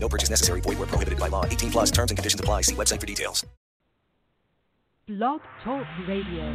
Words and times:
No 0.00 0.08
purchase 0.08 0.30
necessary. 0.30 0.60
Void 0.60 0.78
where 0.78 0.86
prohibited 0.86 1.18
by 1.18 1.28
law. 1.28 1.44
18 1.44 1.70
plus 1.70 1.90
terms 1.90 2.10
and 2.10 2.18
conditions 2.18 2.40
apply. 2.40 2.62
See 2.62 2.74
website 2.74 3.00
for 3.00 3.06
details. 3.06 3.44
Blog 5.08 5.40
Talk 5.64 5.86
Radio. 6.06 6.54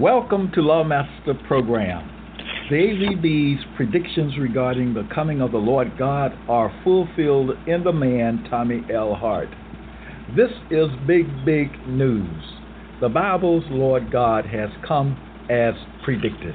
Welcome 0.00 0.50
to 0.54 0.60
Lawmaster 0.60 1.34
Program. 1.46 2.12
The 2.68 2.76
AVB's 2.76 3.64
predictions 3.76 4.36
regarding 4.38 4.92
the 4.92 5.08
coming 5.14 5.40
of 5.40 5.52
the 5.52 5.58
Lord 5.58 5.96
God 5.96 6.32
are 6.48 6.70
fulfilled 6.82 7.52
in 7.68 7.84
the 7.84 7.92
man 7.92 8.44
Tommy 8.50 8.82
L. 8.92 9.14
Hart. 9.14 9.48
This 10.36 10.50
is 10.72 10.88
big, 11.06 11.26
big 11.44 11.68
news. 11.86 12.42
The 13.00 13.08
Bible's 13.08 13.62
Lord 13.70 14.10
God 14.10 14.44
has 14.46 14.68
come 14.86 15.16
as 15.48 15.74
predicted. 16.04 16.54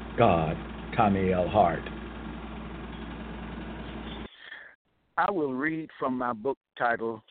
God, 0.21 0.55
Tommy 0.95 1.33
L. 1.33 1.47
Hart. 1.47 1.81
I 5.17 5.31
will 5.31 5.51
read 5.51 5.89
from 5.97 6.15
my 6.15 6.31
book 6.31 6.59
titled 6.77 7.21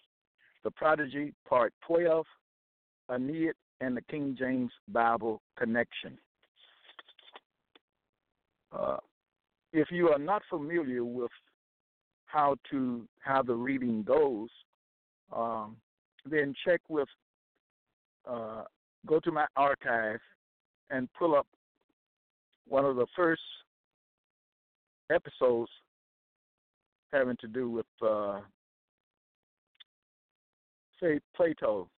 The 0.64 0.72
Prodigy, 0.72 1.32
Part 1.48 1.72
12 1.86 2.26
Aeneid 3.08 3.52
and 3.80 3.96
the 3.96 4.02
King 4.10 4.34
James 4.36 4.72
Bible 4.88 5.40
Connection. 5.56 6.18
Uh, 8.76 8.96
if 9.72 9.92
you 9.92 10.08
are 10.08 10.18
not 10.18 10.42
familiar 10.50 11.04
with 11.04 11.30
how 12.26 12.56
to 12.72 13.06
how 13.20 13.40
the 13.40 13.54
reading 13.54 14.02
goes, 14.02 14.48
um, 15.32 15.76
then 16.28 16.52
check 16.66 16.80
with 16.88 17.08
uh, 18.28 18.64
go 19.06 19.20
to 19.20 19.30
my 19.30 19.46
archive 19.54 20.18
and 20.90 21.08
pull 21.16 21.36
up 21.36 21.46
one 22.70 22.84
of 22.84 22.94
the 22.94 23.06
first 23.16 23.42
episodes 25.12 25.70
having 27.12 27.36
to 27.40 27.48
do 27.48 27.68
with 27.68 27.86
uh, 28.00 28.38
say 31.02 31.18
Plato, 31.34 31.88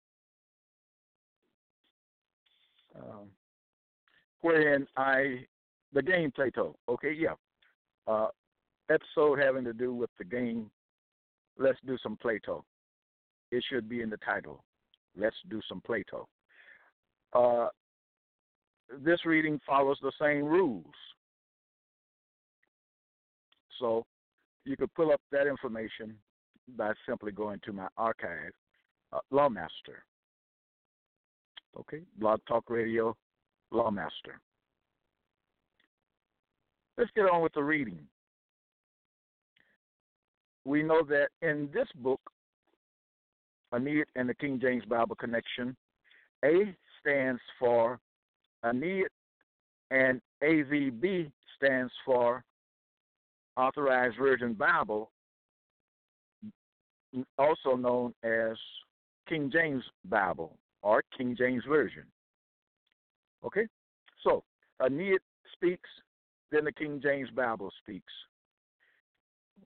um, 2.95 3.29
wherein 4.41 4.87
I 4.97 5.45
the 5.93 6.01
game 6.01 6.31
Plato. 6.31 6.75
Okay, 6.89 7.13
yeah. 7.17 7.35
Uh, 8.07 8.27
episode 8.89 9.39
having 9.39 9.63
to 9.65 9.73
do 9.73 9.93
with 9.93 10.09
the 10.17 10.25
game. 10.25 10.71
Let's 11.57 11.79
do 11.85 11.97
some 12.01 12.17
Plato. 12.17 12.65
It 13.51 13.63
should 13.69 13.87
be 13.87 14.01
in 14.01 14.09
the 14.09 14.17
title. 14.17 14.63
Let's 15.15 15.35
do 15.51 15.61
some 15.69 15.81
Plato. 15.85 16.27
Uh, 17.31 17.67
this 19.03 19.25
reading 19.25 19.59
follows 19.65 19.97
the 20.01 20.11
same 20.19 20.43
rules. 20.43 20.85
So 23.79 24.05
you 24.65 24.77
could 24.77 24.93
pull 24.93 25.11
up 25.11 25.21
that 25.31 25.47
information 25.47 26.15
by 26.77 26.93
simply 27.07 27.31
going 27.31 27.59
to 27.65 27.73
my 27.73 27.87
archive, 27.97 28.51
uh, 29.11 29.19
Lawmaster. 29.31 30.03
Okay, 31.77 32.01
Blog 32.17 32.39
Talk 32.47 32.69
Radio, 32.69 33.15
Lawmaster. 33.73 34.39
Let's 36.97 37.11
get 37.15 37.23
on 37.23 37.41
with 37.41 37.53
the 37.53 37.63
reading. 37.63 37.99
We 40.65 40.83
know 40.83 41.03
that 41.03 41.29
in 41.41 41.69
this 41.73 41.87
book, 41.95 42.21
Aeneid 43.73 44.05
and 44.15 44.29
the 44.29 44.35
King 44.35 44.59
James 44.61 44.85
Bible 44.85 45.15
Connection, 45.15 45.75
A 46.45 46.75
stands 47.01 47.41
for 47.59 47.99
Aeneid 48.63 49.07
and 49.91 50.21
AVB 50.43 51.31
stands 51.55 51.91
for 52.05 52.43
Authorized 53.55 54.17
Version 54.17 54.53
Bible, 54.53 55.11
also 57.37 57.75
known 57.75 58.13
as 58.23 58.57
King 59.29 59.49
James 59.51 59.83
Bible 60.09 60.57
or 60.81 61.03
King 61.15 61.35
James 61.37 61.63
Version. 61.67 62.03
Okay? 63.45 63.67
So, 64.23 64.43
Aeneid 64.81 65.19
speaks 65.53 65.89
then 66.53 66.65
the 66.65 66.71
King 66.71 67.01
James 67.01 67.29
Bible 67.35 67.71
speaks. 67.81 68.13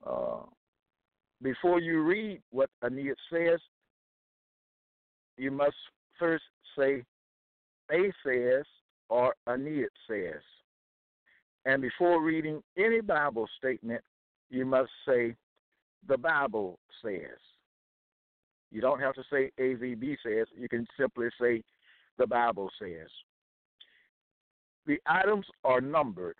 Uh, 0.04 0.40
before 1.42 1.80
you 1.80 2.02
read 2.02 2.40
what 2.50 2.70
Aeneid 2.82 3.14
says, 3.30 3.60
you 5.36 5.50
must 5.50 5.76
first 6.18 6.44
say 6.76 7.04
A 7.92 8.12
says 8.24 8.64
or 9.08 9.34
Aeneid 9.46 9.88
says. 10.08 10.42
And 11.64 11.82
before 11.82 12.22
reading 12.22 12.62
any 12.76 13.00
Bible 13.00 13.48
statement, 13.58 14.02
you 14.50 14.64
must 14.64 14.90
say 15.06 15.34
the 16.06 16.16
Bible 16.16 16.78
says. 17.02 17.38
You 18.70 18.80
don't 18.80 19.00
have 19.00 19.14
to 19.14 19.22
say 19.30 19.50
AVB 19.58 20.16
says, 20.22 20.46
you 20.56 20.68
can 20.68 20.86
simply 20.98 21.28
say 21.40 21.62
the 22.18 22.26
Bible 22.26 22.70
says. 22.78 23.08
The 24.86 24.98
items 25.06 25.46
are 25.64 25.80
numbered 25.80 26.36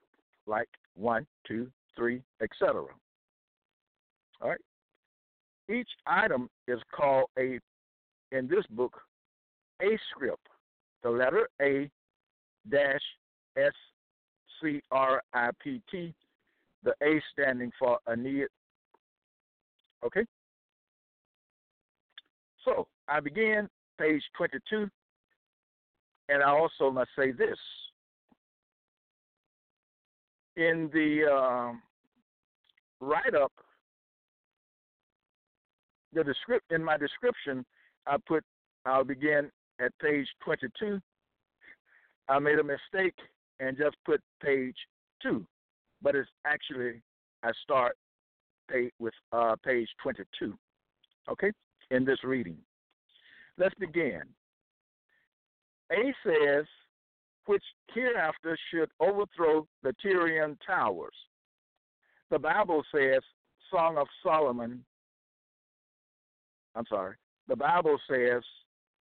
like 0.47 0.69
one, 0.95 1.27
two, 1.47 1.71
three, 1.97 2.23
etc. 2.43 2.85
All 4.41 4.51
right. 4.51 4.61
Each 5.71 5.89
item 6.07 6.49
is 6.67 6.79
called 6.95 7.27
a, 7.39 7.59
in 8.33 8.49
this 8.49 8.65
book, 8.71 8.99
a 9.83 9.99
script. 10.11 10.47
The 11.03 11.11
letter 11.11 11.49
A 11.61 11.91
dash 12.71 13.01
S 13.57 13.73
C 14.61 14.81
R 14.91 15.23
I 15.33 15.51
P 15.63 15.81
T, 15.91 16.15
the 16.85 16.93
A 17.03 17.21
standing 17.33 17.71
for 17.79 17.99
Aeneid. 18.09 18.49
Okay? 20.05 20.25
So 22.65 22.87
I 23.09 23.21
begin 23.21 23.69
page 23.99 24.23
22, 24.37 24.89
and 26.29 26.43
I 26.43 26.51
also 26.51 26.91
must 26.91 27.11
say 27.17 27.33
this 27.33 27.59
in 30.59 30.91
the 30.93 31.25
uh, 31.25 31.73
write 33.01 33.35
up, 33.35 33.53
the 36.13 36.25
descript 36.25 36.73
in 36.73 36.83
my 36.83 36.97
description, 36.97 37.65
I 38.07 38.17
put 38.27 38.43
I'll 38.85 39.05
begin 39.05 39.51
at 39.81 39.93
page 40.01 40.27
22. 40.45 41.01
I 42.29 42.39
made 42.39 42.59
a 42.59 42.65
mistake 42.65 43.15
and 43.61 43.77
just 43.77 43.97
put 44.05 44.21
page 44.43 44.77
two, 45.23 45.47
but 46.03 46.15
it's 46.15 46.29
actually 46.47 47.03
I 47.43 47.51
start 47.63 47.97
pay, 48.71 48.91
with 48.99 49.15
uh, 49.33 49.57
page 49.65 49.89
22. 50.03 50.57
Okay, 51.31 51.53
in 51.91 52.05
this 52.05 52.23
reading, 52.25 52.59
let's 53.59 53.75
begin. 53.77 54.23
A 55.93 56.15
says 56.25 56.67
which 57.47 57.63
hereafter 57.95 58.59
should 58.71 58.91
overthrow 59.01 59.67
the 59.83 59.95
Tyrian 60.03 60.59
towers. 60.67 61.15
The 62.31 62.39
Bible 62.39 62.83
says, 62.95 63.23
Song 63.71 63.97
of 63.97 64.07
Solomon, 64.23 64.85
I'm 66.75 66.85
sorry, 66.91 67.17
the 67.49 67.57
Bible 67.57 67.99
says, 68.09 68.43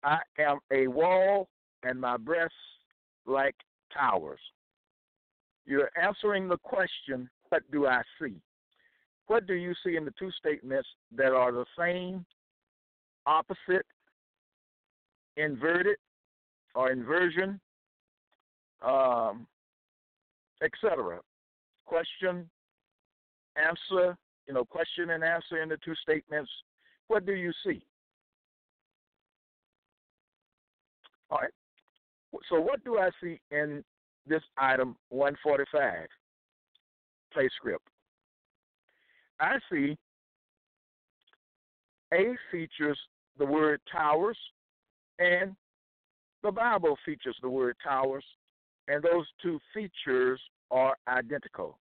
I 0.02 0.18
am 0.38 0.58
a 0.72 0.88
wall 0.88 1.48
and 1.84 2.00
my 2.00 2.16
breasts 2.16 2.56
like 3.26 3.54
towers. 3.92 4.40
You're 5.64 5.90
answering 6.00 6.48
the 6.48 6.58
question, 6.58 7.28
What 7.50 7.62
do 7.70 7.86
I 7.86 8.02
see? 8.20 8.40
what 9.28 9.46
do 9.46 9.54
you 9.54 9.72
see 9.84 9.96
in 9.96 10.04
the 10.04 10.12
two 10.18 10.30
statements 10.32 10.88
that 11.16 11.32
are 11.32 11.52
the 11.52 11.64
same, 11.78 12.26
opposite, 13.24 13.86
inverted, 15.36 15.96
or 16.74 16.90
inversion, 16.90 17.60
um, 18.82 19.46
etc. 20.62 21.20
Question, 21.86 22.48
answer, 23.56 24.16
you 24.46 24.54
know, 24.54 24.64
question 24.64 25.10
and 25.10 25.22
answer 25.24 25.62
in 25.62 25.68
the 25.68 25.78
two 25.84 25.94
statements. 26.02 26.50
What 27.08 27.24
do 27.24 27.32
you 27.32 27.52
see? 27.64 27.82
All 31.30 31.38
right. 31.38 31.50
So, 32.48 32.60
what 32.60 32.82
do 32.84 32.98
I 32.98 33.10
see 33.22 33.40
in 33.50 33.84
this 34.26 34.42
item 34.56 34.96
145? 35.10 36.06
Play 37.32 37.48
script. 37.56 37.86
I 39.40 39.58
see 39.70 39.96
A 42.12 42.34
features 42.50 42.98
the 43.38 43.46
word 43.46 43.80
towers, 43.90 44.38
and 45.18 45.56
the 46.42 46.52
Bible 46.52 46.96
features 47.04 47.36
the 47.42 47.48
word 47.48 47.76
towers, 47.82 48.24
and 48.88 49.02
those 49.02 49.26
two 49.42 49.58
features 49.74 50.40
are 50.70 50.96
identical. 51.08 51.78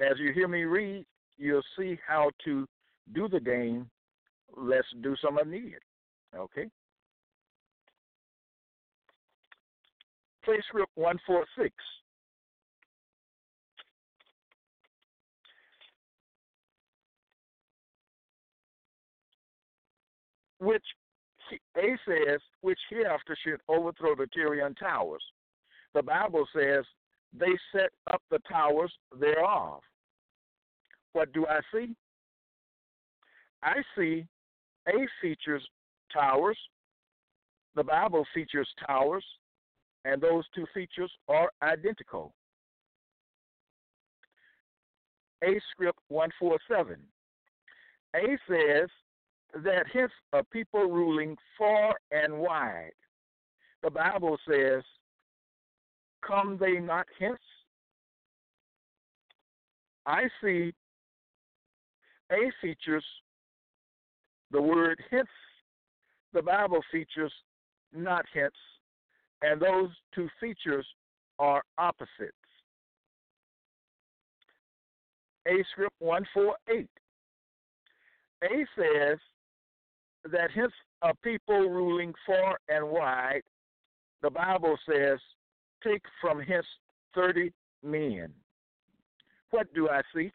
As 0.00 0.18
you 0.18 0.32
hear 0.32 0.48
me 0.48 0.64
read, 0.64 1.04
you'll 1.38 1.62
see 1.78 1.98
how 2.06 2.30
to 2.44 2.66
do 3.14 3.28
the 3.28 3.40
game. 3.40 3.88
Let's 4.56 4.88
do 5.02 5.14
some 5.22 5.38
immediate. 5.38 5.82
Okay? 6.36 6.68
Play 10.44 10.58
script 10.68 10.90
146. 10.94 11.74
Which 20.58 20.82
A 21.76 21.98
says, 22.06 22.40
which 22.60 22.78
hereafter 22.90 23.36
should 23.42 23.60
overthrow 23.68 24.14
the 24.14 24.26
Tyrian 24.34 24.74
towers. 24.74 25.22
The 25.94 26.02
Bible 26.02 26.46
says, 26.54 26.84
they 27.32 27.52
set 27.72 27.90
up 28.12 28.22
the 28.30 28.38
towers 28.50 28.92
thereof. 29.18 29.80
What 31.12 31.32
do 31.32 31.46
I 31.46 31.60
see? 31.72 31.94
I 33.62 33.76
see 33.96 34.26
A 34.88 35.06
features 35.22 35.66
towers, 36.12 36.58
the 37.74 37.84
Bible 37.84 38.26
features 38.34 38.68
towers, 38.86 39.24
and 40.04 40.20
those 40.20 40.44
two 40.54 40.66
features 40.74 41.10
are 41.28 41.50
identical. 41.62 42.34
A 45.42 45.60
script 45.70 45.98
147. 46.08 46.98
A 48.16 48.38
says 48.48 48.88
that 49.62 49.84
hence 49.92 50.12
a 50.32 50.42
people 50.44 50.86
ruling 50.86 51.36
far 51.58 51.94
and 52.10 52.38
wide. 52.38 52.92
The 53.82 53.90
Bible 53.90 54.38
says, 54.48 54.82
Come 56.26 56.56
they 56.58 56.80
not 56.80 57.06
hence? 57.18 57.38
I 60.06 60.24
see 60.42 60.72
A 62.30 62.50
features 62.60 63.04
the 64.50 64.62
word 64.62 65.02
hence, 65.10 65.28
the 66.32 66.42
Bible 66.42 66.80
features 66.92 67.32
not 67.92 68.24
hence, 68.32 68.54
and 69.44 69.60
those 69.60 69.90
two 70.14 70.28
features 70.40 70.86
are 71.38 71.62
opposites. 71.76 72.32
A 75.46 75.62
script 75.70 75.94
148. 75.98 76.88
A 78.44 78.66
says 78.76 79.18
that 80.32 80.50
hence 80.54 80.72
a 81.02 81.08
uh, 81.08 81.12
people 81.22 81.68
ruling 81.68 82.14
far 82.26 82.56
and 82.70 82.88
wide, 82.88 83.42
the 84.22 84.30
Bible 84.30 84.78
says, 84.88 85.18
take 85.82 86.02
from 86.20 86.40
hence 86.40 86.64
30 87.14 87.52
men. 87.82 88.32
What 89.50 89.72
do 89.74 89.90
I 89.90 90.00
see? 90.14 90.32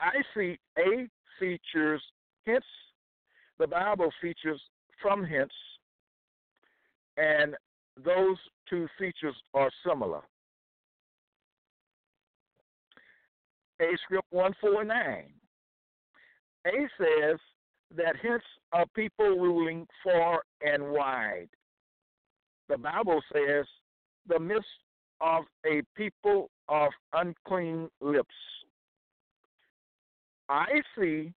I 0.00 0.12
see 0.36 0.56
A 0.78 1.08
features 1.40 2.02
hence, 2.46 2.64
the 3.58 3.66
Bible 3.66 4.12
features 4.22 4.60
from 5.02 5.24
hence, 5.24 5.52
and 7.16 7.54
those 8.02 8.36
two 8.68 8.88
features 8.98 9.36
are 9.52 9.70
similar. 9.86 10.22
A 13.80 13.96
script 14.04 14.26
149. 14.30 15.24
A 16.66 16.70
says 16.98 17.38
that 17.96 18.16
hence 18.22 18.42
are 18.72 18.86
people 18.94 19.38
ruling 19.38 19.86
far 20.02 20.42
and 20.62 20.90
wide. 20.90 21.48
The 22.68 22.78
Bible 22.78 23.20
says 23.32 23.66
the 24.26 24.38
midst 24.38 24.66
of 25.20 25.44
a 25.66 25.82
people 25.96 26.50
of 26.68 26.90
unclean 27.12 27.88
lips. 28.00 28.34
I 30.48 30.66
see 30.98 31.32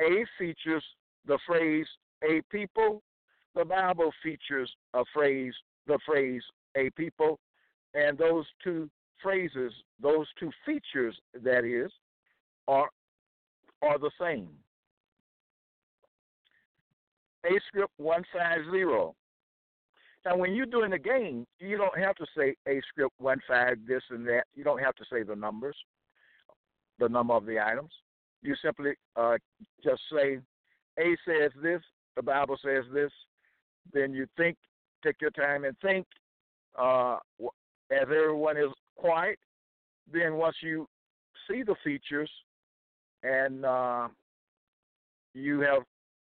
A 0.00 0.24
features 0.38 0.84
the 1.26 1.38
phrase 1.46 1.86
a 2.22 2.40
people. 2.50 3.02
The 3.54 3.64
Bible 3.64 4.12
features 4.22 4.72
a 4.94 5.04
phrase, 5.12 5.54
the 5.86 5.98
phrase 6.06 6.42
a 6.76 6.90
people, 6.90 7.38
and 7.94 8.16
those 8.16 8.44
two 8.62 8.88
phrases, 9.22 9.72
those 10.00 10.26
two 10.38 10.50
features, 10.64 11.18
that 11.42 11.64
is, 11.64 11.90
are 12.68 12.88
are 13.82 13.98
the 13.98 14.10
same. 14.20 14.48
A 17.44 17.60
script 17.68 17.92
150. 17.96 19.14
Now, 20.24 20.36
when 20.36 20.54
you're 20.54 20.66
doing 20.66 20.90
the 20.90 20.98
game, 20.98 21.46
you 21.60 21.78
don't 21.78 21.98
have 21.98 22.16
to 22.16 22.26
say 22.36 22.54
A 22.66 22.80
script 22.88 23.14
one 23.18 23.40
five 23.48 23.78
this 23.86 24.02
and 24.10 24.26
that. 24.26 24.44
You 24.54 24.64
don't 24.64 24.82
have 24.82 24.94
to 24.96 25.04
say 25.10 25.22
the 25.22 25.36
numbers, 25.36 25.76
the 26.98 27.08
number 27.08 27.34
of 27.34 27.46
the 27.46 27.58
items. 27.60 27.92
You 28.42 28.54
simply 28.62 28.92
uh, 29.16 29.36
just 29.82 30.02
say 30.12 30.38
A 30.98 31.16
says 31.24 31.52
this, 31.62 31.80
the 32.16 32.22
Bible 32.22 32.58
says 32.62 32.84
this. 32.92 33.12
Then 33.92 34.12
you 34.12 34.26
think, 34.36 34.56
take 35.04 35.20
your 35.20 35.30
time 35.30 35.64
and 35.64 35.76
think. 35.80 36.06
Uh, 36.78 37.16
as 37.90 38.02
everyone 38.02 38.56
is 38.56 38.70
quiet, 38.96 39.38
then 40.12 40.34
once 40.34 40.56
you 40.62 40.86
see 41.48 41.62
the 41.62 41.74
features 41.82 42.30
and 43.22 43.64
uh, 43.64 44.08
you 45.34 45.60
have 45.60 45.82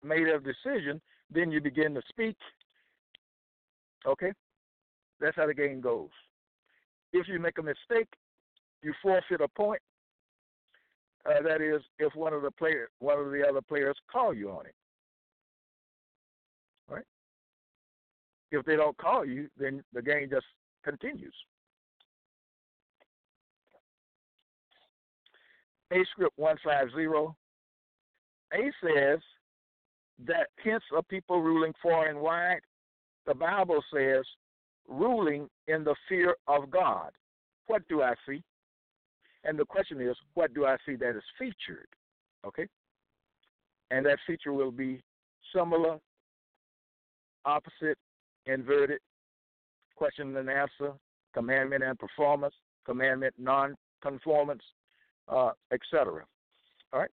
made 0.04 0.28
a 0.28 0.40
decision, 0.40 1.02
then 1.34 1.52
you 1.52 1.60
begin 1.62 1.94
to 1.94 2.02
speak. 2.10 2.38
Okay? 4.06 4.32
That's 5.20 5.36
how 5.36 5.48
the 5.48 5.54
game 5.54 5.82
goes. 5.82 6.10
If 7.14 7.28
you 7.28 7.40
make 7.40 7.58
a 7.58 7.64
mistake, 7.64 8.08
you 8.84 8.94
forfeit 9.02 9.42
a 9.42 9.48
point. 9.48 9.82
Uh, 11.26 11.42
that 11.42 11.62
is, 11.62 11.82
if 12.00 12.16
one 12.16 12.34
of 12.34 12.42
the 12.42 12.52
player, 12.52 12.90
one 13.00 13.20
of 13.20 13.32
the 13.32 13.44
other 13.48 13.62
players 13.62 13.98
call 14.10 14.34
you 14.34 14.50
on 14.50 14.66
it. 14.66 14.76
If 18.52 18.66
they 18.66 18.76
don't 18.76 18.98
call 18.98 19.26
you, 19.26 19.50
then 19.58 19.84
the 19.94 20.02
game 20.02 20.30
just 20.30 20.46
continues. 20.84 21.34
A 25.92 26.04
script 26.12 26.38
150. 26.38 27.06
A 28.54 28.72
says 28.82 29.20
that 30.26 30.48
hence 30.64 30.84
are 30.96 31.04
people 31.04 31.42
ruling 31.42 31.74
far 31.82 32.08
and 32.08 32.20
wide. 32.20 32.62
The 33.26 33.34
Bible 33.34 33.84
says 33.94 34.24
ruling 34.88 35.50
in 35.68 35.84
the 35.84 35.96
fear 36.08 36.36
of 36.48 36.72
God. 36.72 37.12
What 37.68 37.88
do 37.90 38.02
I 38.02 38.14
see? 38.28 38.42
And 39.44 39.60
the 39.60 39.66
question 39.66 40.02
is, 40.02 40.16
what 40.34 40.54
do 40.54 40.66
I 40.66 40.78
see 40.86 40.96
that 40.96 41.16
is 41.16 41.24
featured? 41.38 41.88
Okay? 42.46 42.68
And 43.92 44.06
that 44.06 44.20
feature 44.26 44.54
will 44.54 44.72
be 44.72 45.02
similar, 45.56 45.98
opposite, 47.46 47.98
inverted, 48.48 49.00
question 49.96 50.36
and 50.36 50.50
answer, 50.50 50.94
commandment 51.34 51.84
and 51.84 51.98
performance, 52.00 52.54
commandment 52.86 53.34
non 53.38 53.76
conformance, 54.02 54.64
uh, 55.28 55.52
etc. 55.72 56.24
All 56.94 57.00
right? 57.00 57.12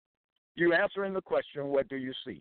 You 0.55 0.73
answering 0.73 1.13
the 1.13 1.21
question, 1.21 1.67
what 1.67 1.89
do 1.89 1.97
you 1.97 2.13
see? 2.27 2.41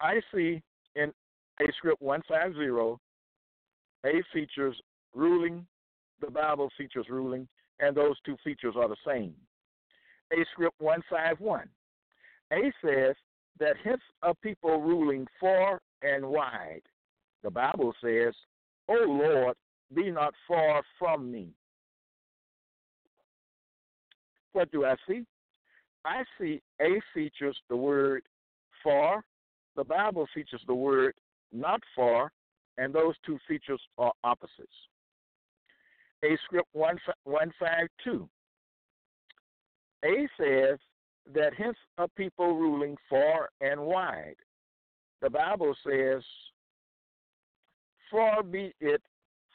I 0.00 0.20
see 0.34 0.60
in 0.96 1.12
A 1.60 1.72
script 1.78 2.02
150, 2.02 3.00
A 4.04 4.22
features 4.32 4.76
ruling, 5.14 5.66
the 6.20 6.30
Bible 6.30 6.68
features 6.76 7.06
ruling, 7.08 7.48
and 7.80 7.96
those 7.96 8.16
two 8.26 8.36
features 8.44 8.74
are 8.76 8.88
the 8.88 8.96
same. 9.06 9.34
A 10.32 10.44
script 10.52 10.80
151. 10.80 11.68
A 12.52 12.72
says 12.84 13.14
that 13.58 13.76
hence 13.82 14.02
are 14.22 14.34
people 14.42 14.80
ruling 14.80 15.26
far 15.40 15.80
and 16.02 16.26
wide. 16.26 16.82
The 17.42 17.50
Bible 17.50 17.94
says, 18.02 18.34
O 18.88 18.94
Lord, 19.06 19.56
be 19.94 20.10
not 20.10 20.34
far 20.48 20.82
from 20.98 21.30
me. 21.30 21.48
What 24.52 24.70
do 24.70 24.84
I 24.84 24.94
see? 25.08 25.24
I 26.04 26.22
see 26.38 26.60
A 26.80 27.00
features 27.12 27.56
the 27.68 27.76
word 27.76 28.22
far, 28.82 29.24
the 29.76 29.84
Bible 29.84 30.28
features 30.34 30.62
the 30.66 30.74
word 30.74 31.14
not 31.52 31.80
far, 31.96 32.30
and 32.78 32.94
those 32.94 33.14
two 33.24 33.38
features 33.48 33.80
are 33.98 34.12
opposites. 34.22 34.68
A 36.24 36.36
script 36.44 36.68
152. 36.72 38.28
A 40.04 40.28
says 40.38 40.78
that 41.32 41.54
hence 41.56 41.76
a 41.98 42.08
people 42.08 42.54
ruling 42.54 42.96
far 43.08 43.48
and 43.60 43.80
wide. 43.80 44.36
The 45.22 45.30
Bible 45.30 45.74
says, 45.86 46.22
Far 48.10 48.42
be 48.42 48.74
it, 48.80 49.02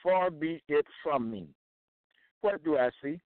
far 0.02 0.32
be 0.32 0.62
it 0.68 0.86
from 1.04 1.30
me. 1.30 1.48
What 2.42 2.64
do 2.64 2.78
I 2.78 2.90
see? 3.04 3.20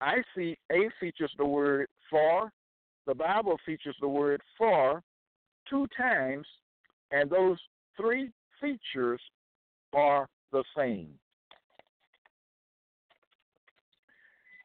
I 0.00 0.16
see 0.36 0.56
A 0.72 0.88
features 1.00 1.32
the 1.38 1.44
word 1.44 1.88
far, 2.10 2.52
the 3.06 3.14
Bible 3.14 3.58
features 3.64 3.96
the 4.00 4.08
word 4.08 4.40
far 4.56 5.02
two 5.68 5.86
times, 5.96 6.46
and 7.10 7.30
those 7.30 7.58
three 7.96 8.30
features 8.60 9.20
are 9.92 10.28
the 10.52 10.64
same. 10.76 11.10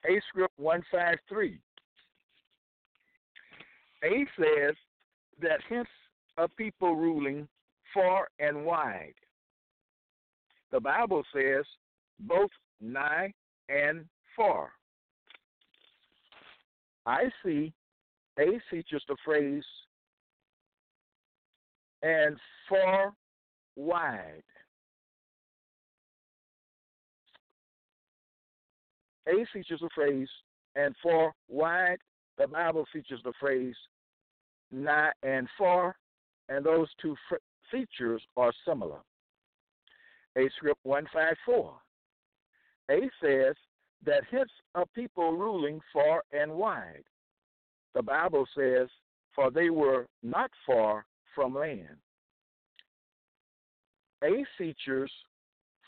A 0.05 0.19
script 0.29 0.53
153. 0.57 1.59
A 4.03 4.25
says 4.37 4.75
that 5.41 5.59
hence 5.69 5.87
a 6.37 6.47
people 6.47 6.95
ruling 6.95 7.47
far 7.93 8.27
and 8.39 8.65
wide. 8.65 9.13
The 10.71 10.79
Bible 10.79 11.23
says 11.33 11.65
both 12.19 12.49
nigh 12.81 13.31
and 13.69 14.05
far. 14.35 14.69
I 17.05 17.25
see 17.45 17.73
A 18.39 18.59
features 18.69 19.03
the 19.07 19.15
phrase 19.23 19.63
and 22.01 22.37
far 22.67 23.13
wide. 23.75 24.43
A 29.27 29.45
features 29.53 29.79
the 29.79 29.89
phrase 29.95 30.27
and 30.75 30.95
far 31.01 31.33
wide. 31.47 31.97
The 32.37 32.47
Bible 32.47 32.85
features 32.91 33.21
the 33.23 33.33
phrase 33.39 33.75
nigh 34.73 35.11
and 35.21 35.47
far, 35.57 35.95
and 36.49 36.65
those 36.65 36.87
two 37.01 37.15
f- 37.31 37.39
features 37.71 38.21
are 38.35 38.51
similar. 38.67 38.99
A 40.37 40.49
script 40.57 40.79
154. 40.83 41.73
A 42.91 42.99
says 43.21 43.55
that 44.05 44.23
hence 44.29 44.49
a 44.75 44.85
people 44.87 45.37
ruling 45.37 45.79
far 45.93 46.23
and 46.31 46.51
wide. 46.51 47.03
The 47.93 48.01
Bible 48.01 48.45
says, 48.55 48.87
for 49.35 49.51
they 49.51 49.69
were 49.69 50.07
not 50.21 50.51
far 50.65 51.05
from 51.35 51.55
land. 51.55 51.97
A 54.23 54.45
features 54.57 55.11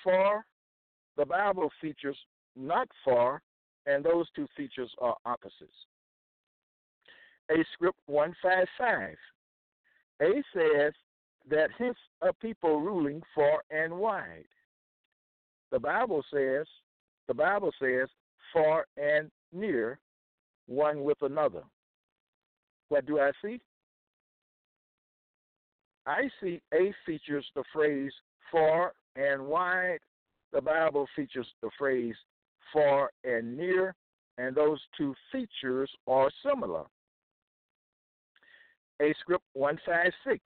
far, 0.03 0.45
the 1.17 1.25
Bible 1.25 1.71
features 1.81 2.17
not 2.55 2.87
far, 3.03 3.41
and 3.85 4.03
those 4.03 4.27
two 4.35 4.47
features 4.55 4.91
are 4.99 5.15
opposites. 5.25 5.85
A 7.51 7.63
script 7.73 7.99
155. 8.07 9.15
A 10.21 10.43
says 10.53 10.93
that 11.49 11.69
hence 11.77 11.97
a 12.21 12.33
people 12.33 12.81
ruling 12.81 13.21
far 13.33 13.61
and 13.69 13.93
wide. 13.97 14.45
The 15.71 15.79
Bible 15.79 16.23
says, 16.33 16.65
the 17.27 17.33
Bible 17.33 17.71
says 17.79 18.07
far 18.53 18.85
and 18.97 19.29
near, 19.51 19.99
one 20.67 21.03
with 21.03 21.21
another. 21.21 21.63
What 22.89 23.05
do 23.05 23.19
I 23.19 23.31
see? 23.43 23.59
I 26.07 26.29
see 26.41 26.61
A 26.73 26.93
features 27.05 27.45
the 27.55 27.63
phrase 27.73 28.11
far 28.51 28.93
and 29.15 29.45
wide. 29.45 29.99
The 30.53 30.61
Bible 30.61 31.07
features 31.15 31.47
the 31.61 31.69
phrase 31.77 32.15
far 32.71 33.09
and 33.23 33.57
near, 33.57 33.95
and 34.37 34.55
those 34.55 34.79
two 34.97 35.15
features 35.31 35.89
are 36.07 36.29
similar. 36.45 36.85
A 39.01 39.13
script 39.19 39.43
156. 39.53 40.41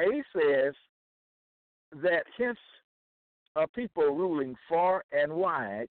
A 0.00 0.04
says 0.32 0.74
that 2.02 2.24
hence 2.36 2.58
a 3.56 3.66
people 3.68 4.04
ruling 4.14 4.54
far 4.68 5.04
and 5.12 5.32
wide, 5.32 5.88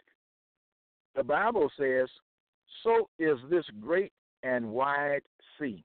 the 1.16 1.24
Bible 1.24 1.70
says, 1.78 2.08
so 2.84 3.10
is 3.20 3.38
this 3.50 3.66
great 3.80 4.12
and 4.44 4.72
wide 4.72 5.22
sea. 5.60 5.84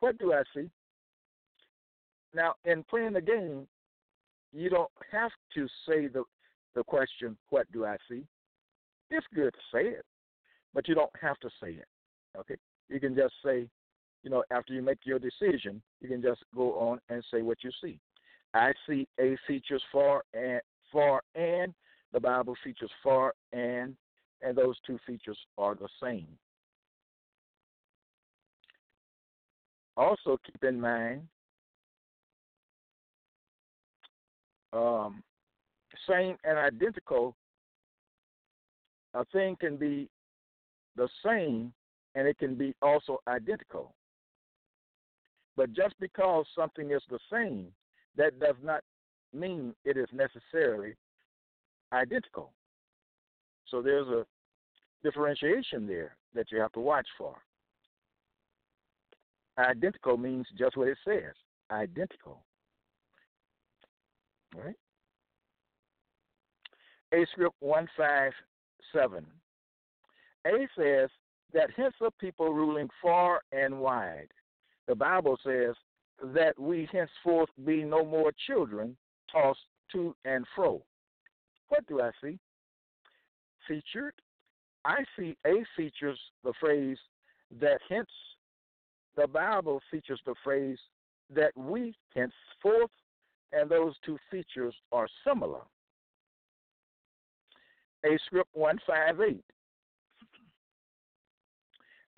What 0.00 0.18
do 0.18 0.32
I 0.32 0.42
see? 0.54 0.68
Now, 2.34 2.54
in 2.64 2.82
playing 2.84 3.12
the 3.12 3.20
game, 3.20 3.66
you 4.52 4.68
don't 4.68 4.90
have 5.10 5.30
to 5.54 5.66
say 5.86 6.08
the 6.08 6.24
the 6.74 6.84
question, 6.84 7.36
What 7.50 7.70
do 7.72 7.84
I 7.84 7.96
see? 8.08 8.24
It's 9.10 9.26
good 9.34 9.52
to 9.52 9.60
say 9.72 9.88
it, 9.88 10.04
but 10.74 10.88
you 10.88 10.94
don't 10.94 11.10
have 11.20 11.38
to 11.40 11.50
say 11.62 11.72
it. 11.72 11.88
Okay? 12.38 12.56
You 12.92 13.00
can 13.00 13.14
just 13.16 13.34
say, 13.44 13.66
you 14.22 14.30
know, 14.30 14.44
after 14.50 14.74
you 14.74 14.82
make 14.82 14.98
your 15.04 15.18
decision, 15.18 15.82
you 16.00 16.08
can 16.08 16.20
just 16.20 16.42
go 16.54 16.74
on 16.74 17.00
and 17.08 17.24
say 17.32 17.42
what 17.42 17.58
you 17.64 17.70
see. 17.82 17.98
I 18.54 18.72
see 18.86 19.08
A 19.18 19.36
features 19.46 19.82
far 19.90 20.22
and 20.34 20.60
far 20.92 21.22
and 21.34 21.72
the 22.12 22.20
Bible 22.20 22.54
features 22.62 22.90
far 23.02 23.32
and 23.52 23.96
and 24.42 24.56
those 24.56 24.76
two 24.86 24.98
features 25.06 25.38
are 25.56 25.74
the 25.74 25.88
same. 26.02 26.26
Also 29.96 30.38
keep 30.44 30.62
in 30.64 30.78
mind 30.80 31.22
um, 34.72 35.22
same 36.08 36.36
and 36.44 36.58
identical, 36.58 37.36
a 39.14 39.24
thing 39.26 39.56
can 39.60 39.76
be 39.76 40.08
the 40.96 41.08
same 41.24 41.72
and 42.14 42.26
it 42.26 42.38
can 42.38 42.54
be 42.54 42.74
also 42.82 43.20
identical. 43.28 43.94
But 45.56 45.72
just 45.72 45.94
because 46.00 46.46
something 46.56 46.90
is 46.90 47.02
the 47.10 47.18
same, 47.30 47.68
that 48.16 48.38
does 48.40 48.56
not 48.62 48.82
mean 49.32 49.74
it 49.84 49.96
is 49.96 50.08
necessarily 50.12 50.94
identical. 51.92 52.52
So 53.68 53.82
there's 53.82 54.08
a 54.08 54.24
differentiation 55.02 55.86
there 55.86 56.16
that 56.34 56.50
you 56.50 56.58
have 56.60 56.72
to 56.72 56.80
watch 56.80 57.06
for. 57.18 57.36
Identical 59.58 60.16
means 60.16 60.46
just 60.58 60.76
what 60.76 60.88
it 60.88 60.98
says 61.04 61.34
identical. 61.70 62.42
Right? 64.54 64.76
A 67.12 67.26
script 67.30 67.56
157. 67.60 69.26
A 70.46 70.50
says 70.76 71.10
that 71.52 71.70
hence 71.76 71.94
of 72.00 72.16
people 72.18 72.52
ruling 72.52 72.88
far 73.00 73.40
and 73.52 73.78
wide. 73.78 74.28
The 74.88 74.94
Bible 74.94 75.38
says 75.44 75.74
that 76.34 76.58
we 76.58 76.88
henceforth 76.92 77.50
be 77.64 77.84
no 77.84 78.04
more 78.04 78.32
children 78.46 78.96
tossed 79.30 79.60
to 79.92 80.14
and 80.24 80.44
fro. 80.54 80.82
What 81.68 81.86
do 81.86 82.00
I 82.00 82.10
see? 82.22 82.38
Featured. 83.68 84.14
I 84.84 85.04
see 85.16 85.36
A 85.46 85.64
features 85.76 86.18
the 86.44 86.52
phrase 86.60 86.98
that 87.60 87.78
hence. 87.88 88.10
The 89.16 89.26
Bible 89.26 89.80
features 89.90 90.20
the 90.24 90.34
phrase 90.42 90.78
that 91.34 91.52
we 91.56 91.94
henceforth, 92.14 92.90
and 93.52 93.70
those 93.70 93.94
two 94.04 94.18
features 94.30 94.74
are 94.90 95.06
similar. 95.26 95.60
A 98.04 98.18
script 98.26 98.50
158. 98.54 99.44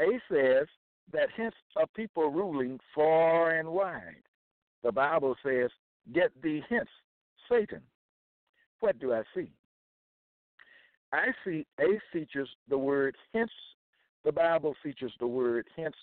A 0.00 0.20
says 0.30 0.66
that 1.12 1.28
hence 1.36 1.54
a 1.76 1.86
people 1.86 2.30
ruling 2.30 2.78
far 2.94 3.50
and 3.50 3.68
wide. 3.68 4.22
The 4.82 4.92
Bible 4.92 5.36
says, 5.44 5.70
Get 6.12 6.30
thee 6.42 6.62
hence, 6.68 6.88
Satan. 7.50 7.80
What 8.80 8.98
do 8.98 9.12
I 9.14 9.22
see? 9.34 9.50
I 11.12 11.26
see 11.44 11.66
A 11.80 12.00
features 12.12 12.48
the 12.68 12.76
word 12.76 13.16
hence, 13.32 13.52
the 14.24 14.32
Bible 14.32 14.74
features 14.82 15.12
the 15.20 15.26
word 15.26 15.66
hence, 15.76 15.94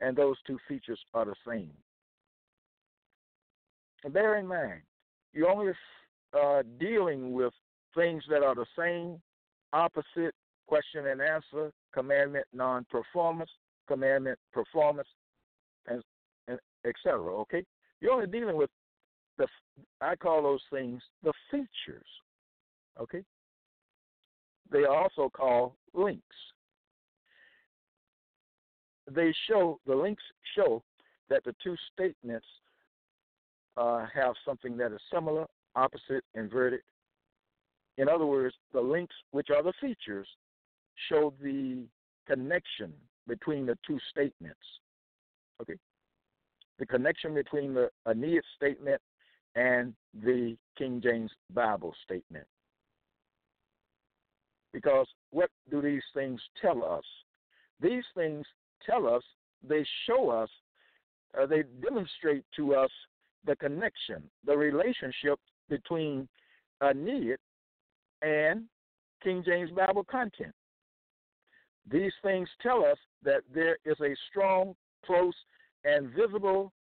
and 0.00 0.16
those 0.16 0.36
two 0.46 0.58
features 0.68 1.00
are 1.12 1.24
the 1.24 1.34
same. 1.46 1.72
And 4.04 4.12
bear 4.12 4.38
in 4.38 4.46
mind, 4.46 4.82
you're 5.32 5.50
only 5.50 5.72
uh, 6.38 6.62
dealing 6.78 7.32
with 7.32 7.52
things 7.94 8.22
that 8.30 8.42
are 8.42 8.54
the 8.54 8.66
same 8.78 9.20
opposite, 9.72 10.34
question 10.66 11.08
and 11.08 11.20
answer, 11.20 11.72
commandment 11.92 12.46
non-performance, 12.52 13.50
commandment 13.88 14.38
performance, 14.52 15.08
and, 15.86 16.02
and 16.48 16.58
etc. 16.84 17.20
Okay, 17.40 17.64
you're 18.00 18.12
only 18.12 18.26
dealing 18.26 18.56
with 18.56 18.70
the 19.38 19.46
I 20.00 20.16
call 20.16 20.42
those 20.42 20.62
things 20.70 21.02
the 21.22 21.32
features. 21.50 22.06
Okay. 23.00 23.24
They 24.70 24.84
are 24.84 24.94
also 24.94 25.28
called 25.28 25.72
links. 25.94 26.22
They 29.10 29.34
show 29.48 29.80
the 29.86 29.94
links 29.94 30.22
show 30.54 30.82
that 31.28 31.42
the 31.44 31.54
two 31.62 31.74
statements 31.92 32.46
uh, 33.76 34.06
have 34.14 34.34
something 34.44 34.76
that 34.76 34.92
is 34.92 35.00
similar, 35.12 35.46
opposite, 35.74 36.24
inverted. 36.34 36.80
In 37.98 38.08
other 38.08 38.26
words, 38.26 38.54
the 38.72 38.80
links, 38.80 39.14
which 39.32 39.48
are 39.50 39.62
the 39.62 39.72
features, 39.80 40.28
show 41.08 41.32
the 41.42 41.84
connection 42.26 42.92
between 43.26 43.66
the 43.66 43.78
two 43.86 43.98
statements. 44.10 44.60
Okay? 45.60 45.74
The 46.78 46.86
connection 46.86 47.34
between 47.34 47.74
the 47.74 47.90
Aeneid 48.06 48.42
statement 48.56 49.00
and 49.54 49.94
the 50.22 50.56
King 50.78 51.00
James 51.02 51.30
Bible 51.52 51.94
statement. 52.04 52.46
Because 54.72 55.06
what 55.30 55.50
do 55.70 55.82
these 55.82 56.02
things 56.14 56.40
tell 56.60 56.84
us? 56.84 57.04
These 57.80 58.04
things 58.14 58.44
tell 58.84 59.06
us, 59.06 59.22
they 59.66 59.84
show 60.06 60.30
us, 60.30 60.48
uh, 61.40 61.46
they 61.46 61.64
demonstrate 61.82 62.44
to 62.56 62.74
us 62.74 62.90
the 63.46 63.56
connection, 63.56 64.22
the 64.46 64.56
relationship 64.56 65.38
between 65.68 66.28
Aeneid 66.82 67.38
and 68.22 68.64
King 69.22 69.42
James 69.44 69.70
Bible 69.70 70.04
content. 70.04 70.52
These 71.90 72.12
things 72.22 72.48
tell 72.62 72.84
us 72.84 72.98
that 73.24 73.42
there 73.52 73.76
is 73.84 73.96
a 74.00 74.14
strong, 74.30 74.74
close, 75.04 75.34
and 75.84 76.10
visible 76.10 76.72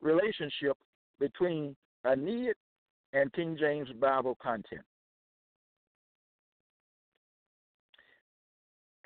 relationship 0.00 0.76
between 1.20 1.76
Aeneid 2.04 2.54
and 3.12 3.32
King 3.32 3.56
James 3.58 3.88
Bible 4.00 4.36
content. 4.42 4.82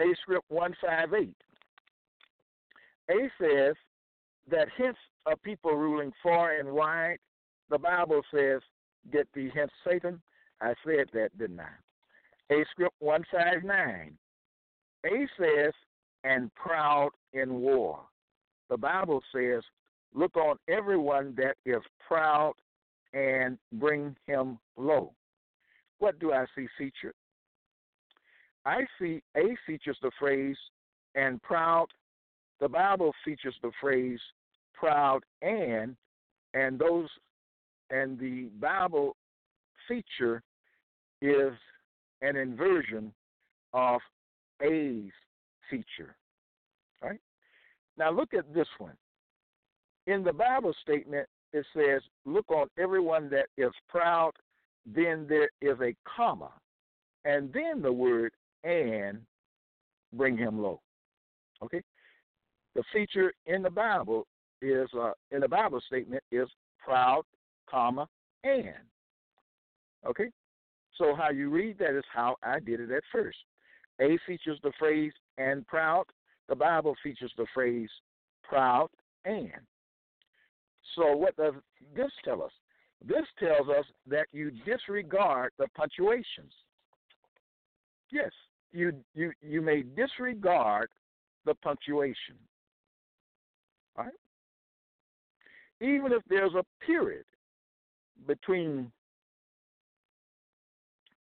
A 0.00 0.04
script 0.22 0.46
158. 0.48 1.34
A 3.10 3.14
says 3.38 3.74
that 4.50 4.68
hence 4.76 4.96
a 5.26 5.36
people 5.36 5.76
ruling 5.76 6.12
far 6.22 6.58
and 6.58 6.72
wide. 6.72 7.18
The 7.70 7.78
Bible 7.78 8.22
says, 8.34 8.60
get 9.12 9.28
thee 9.34 9.50
hence 9.54 9.70
Satan. 9.86 10.20
I 10.60 10.74
said 10.84 11.06
that, 11.12 11.36
didn't 11.38 11.60
I? 11.60 12.54
A 12.54 12.64
script 12.70 12.94
159. 13.00 14.16
A 15.04 15.26
says, 15.38 15.72
and 16.24 16.54
proud 16.54 17.10
in 17.32 17.60
war. 17.60 18.00
The 18.70 18.76
Bible 18.76 19.22
says, 19.34 19.62
look 20.14 20.36
on 20.36 20.56
everyone 20.68 21.34
that 21.36 21.56
is 21.66 21.82
proud 22.06 22.54
and 23.12 23.58
bring 23.72 24.16
him 24.26 24.58
low. 24.76 25.12
What 25.98 26.18
do 26.18 26.32
I 26.32 26.46
see 26.56 26.66
featured? 26.78 27.14
I 28.64 28.86
see 28.98 29.22
A 29.36 29.56
features 29.66 29.98
the 30.02 30.10
phrase 30.18 30.56
and 31.14 31.42
proud. 31.42 31.86
The 32.60 32.68
Bible 32.68 33.12
features 33.24 33.56
the 33.62 33.72
phrase 33.80 34.20
proud 34.74 35.20
and, 35.42 35.96
and 36.54 36.78
those, 36.78 37.08
and 37.90 38.18
the 38.18 38.48
Bible 38.60 39.16
feature 39.88 40.42
is 41.20 41.52
an 42.20 42.36
inversion 42.36 43.12
of 43.72 44.00
A's 44.62 45.10
feature. 45.70 46.16
Right? 47.02 47.20
Now 47.98 48.10
look 48.10 48.34
at 48.34 48.52
this 48.54 48.68
one. 48.78 48.96
In 50.06 50.22
the 50.22 50.32
Bible 50.32 50.74
statement, 50.82 51.26
it 51.52 51.66
says, 51.74 52.02
Look 52.24 52.50
on 52.50 52.68
everyone 52.78 53.28
that 53.30 53.46
is 53.56 53.72
proud, 53.88 54.32
then 54.86 55.26
there 55.28 55.50
is 55.60 55.78
a 55.80 55.94
comma, 56.16 56.50
and 57.24 57.52
then 57.52 57.82
the 57.82 57.92
word 57.92 58.32
and 58.64 59.18
bring 60.12 60.36
him 60.36 60.60
low. 60.60 60.80
Okay? 61.62 61.82
The 62.74 62.82
feature 62.92 63.32
in 63.46 63.62
the 63.62 63.70
Bible 63.70 64.26
is 64.60 64.88
uh, 64.98 65.12
in 65.30 65.40
the 65.40 65.48
Bible 65.48 65.80
statement 65.86 66.22
is 66.30 66.48
proud, 66.84 67.22
comma, 67.68 68.08
and. 68.44 68.74
Okay? 70.06 70.30
So 70.98 71.14
how 71.14 71.30
you 71.30 71.50
read 71.50 71.78
that 71.78 71.96
is 71.96 72.04
how 72.12 72.36
I 72.42 72.60
did 72.60 72.80
it 72.80 72.90
at 72.90 73.02
first. 73.12 73.38
A 74.00 74.18
features 74.26 74.58
the 74.62 74.72
phrase 74.78 75.12
and 75.38 75.66
proud. 75.66 76.04
The 76.48 76.56
Bible 76.56 76.94
features 77.02 77.32
the 77.36 77.46
phrase 77.54 77.90
proud 78.42 78.88
and. 79.24 79.50
So 80.96 81.16
what 81.16 81.36
does 81.36 81.54
this 81.94 82.10
tell 82.24 82.42
us? 82.42 82.52
This 83.04 83.24
tells 83.38 83.68
us 83.68 83.84
that 84.06 84.26
you 84.32 84.50
disregard 84.64 85.52
the 85.58 85.66
punctuations. 85.76 86.52
Yes, 88.10 88.30
you 88.72 88.92
you 89.14 89.32
you 89.40 89.60
may 89.60 89.82
disregard 89.82 90.88
the 91.44 91.54
punctuation. 91.54 92.36
All 93.96 94.04
right? 94.04 94.14
Even 95.80 96.12
if 96.12 96.22
there's 96.28 96.54
a 96.54 96.64
period 96.84 97.24
between 98.26 98.92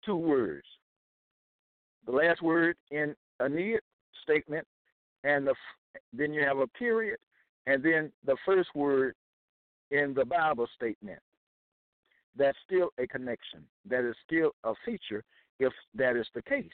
two 0.05 0.15
words. 0.15 0.65
The 2.05 2.11
last 2.11 2.41
word 2.41 2.75
in 2.89 3.15
a 3.39 3.45
Aeneid 3.45 3.79
statement, 4.23 4.67
and 5.23 5.45
the, 5.47 5.53
then 6.13 6.33
you 6.33 6.43
have 6.43 6.57
a 6.57 6.67
period, 6.67 7.17
and 7.67 7.83
then 7.83 8.11
the 8.25 8.37
first 8.45 8.69
word 8.75 9.15
in 9.91 10.13
the 10.13 10.25
Bible 10.25 10.67
statement. 10.75 11.19
That's 12.37 12.57
still 12.65 12.89
a 12.97 13.05
connection. 13.07 13.63
That 13.89 14.07
is 14.07 14.15
still 14.25 14.51
a 14.63 14.73
feature 14.85 15.23
if 15.59 15.73
that 15.95 16.15
is 16.15 16.27
the 16.33 16.41
case. 16.41 16.69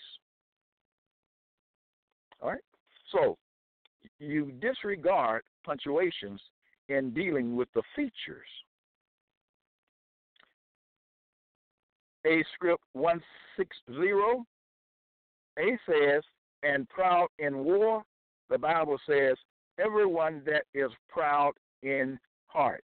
All 2.42 2.52
right? 2.52 2.62
So 3.12 3.38
you 4.20 4.52
disregard 4.62 5.44
punctuations 5.66 6.40
in 6.90 7.12
dealing 7.14 7.56
with 7.56 7.68
the 7.74 7.82
features. 7.96 8.48
A 12.26 12.44
script 12.54 12.84
160, 12.94 14.12
A 15.58 15.78
says, 15.90 16.24
and 16.64 16.88
proud 16.90 17.28
in 17.40 17.64
war. 17.64 18.04
The 18.50 18.58
Bible 18.58 18.98
says, 19.08 19.36
everyone 19.80 20.42
that 20.46 20.64
is 20.74 20.92
proud 21.10 21.54
in 21.84 22.20
heart. 22.48 22.84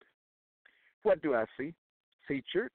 What 1.04 1.22
do 1.22 1.36
I 1.36 1.46
see? 1.58 1.74
Featured. 2.28 2.72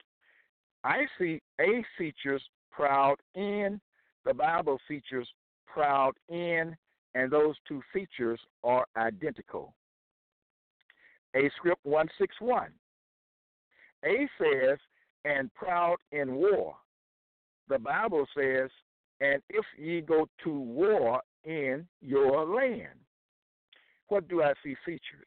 I 0.84 1.06
see 1.18 1.40
A 1.60 1.84
features 1.98 2.42
proud 2.70 3.16
in. 3.34 3.80
The 4.24 4.34
Bible 4.34 4.78
features 4.88 5.28
proud 5.66 6.12
in, 6.28 6.76
and 7.14 7.30
those 7.30 7.54
two 7.66 7.82
features 7.92 8.40
are 8.64 8.86
identical. 8.96 9.74
A 11.34 11.50
script 11.56 11.84
161. 11.84 12.68
A 14.04 14.28
says, 14.38 14.78
and 15.24 15.52
proud 15.54 15.96
in 16.12 16.34
war. 16.34 16.76
The 17.68 17.78
Bible 17.78 18.26
says, 18.36 18.70
and 19.20 19.42
if 19.48 19.64
ye 19.78 20.00
go 20.00 20.28
to 20.44 20.52
war 20.52 21.20
in 21.44 21.86
your 22.00 22.44
land. 22.44 22.98
What 24.08 24.28
do 24.28 24.42
I 24.42 24.52
see 24.62 24.76
featured? 24.84 25.26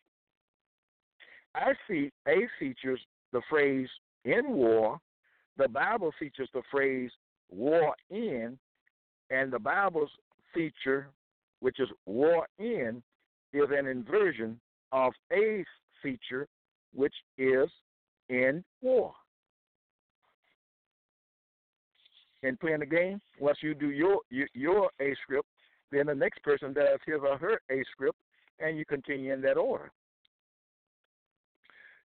I 1.56 1.74
see 1.88 2.12
A 2.28 2.48
features 2.60 3.00
the 3.32 3.42
phrase 3.50 3.90
in 4.26 4.50
war, 4.50 5.00
the 5.58 5.68
Bible 5.68 6.12
features 6.20 6.50
the 6.54 6.62
phrase 6.72 7.12
war 7.50 7.96
in, 8.10 8.58
and 9.30 9.52
the 9.52 9.60
Bible's 9.60 10.12
feature, 10.54 11.10
which 11.60 11.80
is 11.80 11.90
war 12.06 12.48
in, 12.60 13.02
is 13.54 13.68
an 13.72 13.88
inversion 13.88 14.60
of 14.92 15.14
A 15.32 15.64
feature, 16.02 16.48
which 16.94 17.14
is 17.38 17.70
in 18.30 18.64
war. 18.82 19.14
In 22.42 22.56
playing 22.56 22.80
the 22.80 22.86
game, 22.86 23.20
once 23.40 23.58
you 23.62 23.74
do 23.74 23.90
your 23.90 24.22
your 24.54 24.90
A 25.02 25.14
script, 25.24 25.48
then 25.92 26.06
the 26.06 26.16
next 26.16 26.42
person 26.42 26.72
does 26.72 27.00
his 27.06 27.18
or 27.22 27.38
her 27.38 27.60
A 27.70 27.84
script, 27.92 28.18
and 28.60 28.78
you 28.78 28.86
continue 28.86 29.34
in 29.34 29.42
that 29.42 29.58
order. 29.58 29.92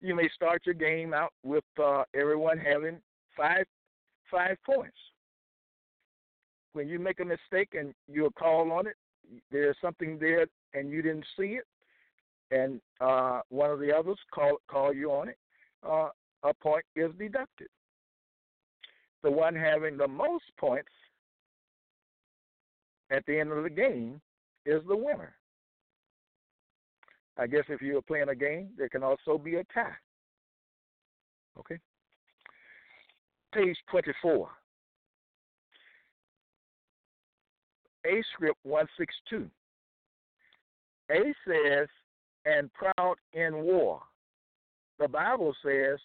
You 0.00 0.14
may 0.14 0.28
start 0.34 0.62
your 0.64 0.74
game 0.74 1.12
out 1.12 1.32
with 1.42 1.64
uh, 1.82 2.04
everyone 2.14 2.58
having 2.58 2.98
five 3.36 3.66
five 4.30 4.56
points. 4.64 4.96
When 6.72 6.88
you 6.88 6.98
make 6.98 7.20
a 7.20 7.24
mistake 7.24 7.74
and 7.78 7.92
you 8.08 8.30
call 8.38 8.72
on 8.72 8.86
it, 8.86 8.96
there's 9.50 9.76
something 9.82 10.18
there 10.18 10.46
and 10.72 10.90
you 10.90 11.02
didn't 11.02 11.26
see 11.38 11.58
it, 11.58 11.66
and 12.50 12.80
uh, 13.02 13.40
one 13.50 13.70
of 13.70 13.80
the 13.80 13.94
others 13.94 14.18
call 14.34 14.56
call 14.66 14.94
you 14.94 15.12
on 15.12 15.28
it, 15.28 15.36
uh, 15.86 16.08
a 16.42 16.54
point 16.54 16.84
is 16.96 17.10
deducted. 17.18 17.68
The 19.22 19.30
one 19.30 19.54
having 19.54 19.96
the 19.96 20.08
most 20.08 20.44
points 20.58 20.90
at 23.10 23.24
the 23.26 23.38
end 23.38 23.52
of 23.52 23.62
the 23.62 23.70
game 23.70 24.20
is 24.66 24.82
the 24.88 24.96
winner. 24.96 25.34
I 27.38 27.46
guess 27.46 27.64
if 27.68 27.80
you 27.80 27.98
are 27.98 28.02
playing 28.02 28.28
a 28.28 28.34
game, 28.34 28.70
there 28.76 28.88
can 28.88 29.02
also 29.02 29.38
be 29.38 29.56
a 29.56 29.64
tie. 29.72 29.96
Okay? 31.58 31.78
page 33.52 33.76
24. 33.90 34.48
A 38.06 38.22
script 38.32 38.58
162. 38.64 39.48
A 41.10 41.34
says, 41.46 41.88
and 42.44 42.70
proud 42.72 43.16
in 43.32 43.62
war. 43.62 44.00
The 44.98 45.08
Bible 45.08 45.54
says 45.64 45.98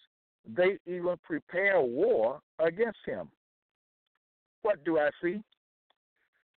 they 0.46 0.78
even 0.86 1.16
prepare 1.24 1.80
war 1.80 2.40
against 2.58 2.98
him. 3.06 3.28
What 4.62 4.84
do 4.84 4.98
I 4.98 5.10
see? 5.22 5.42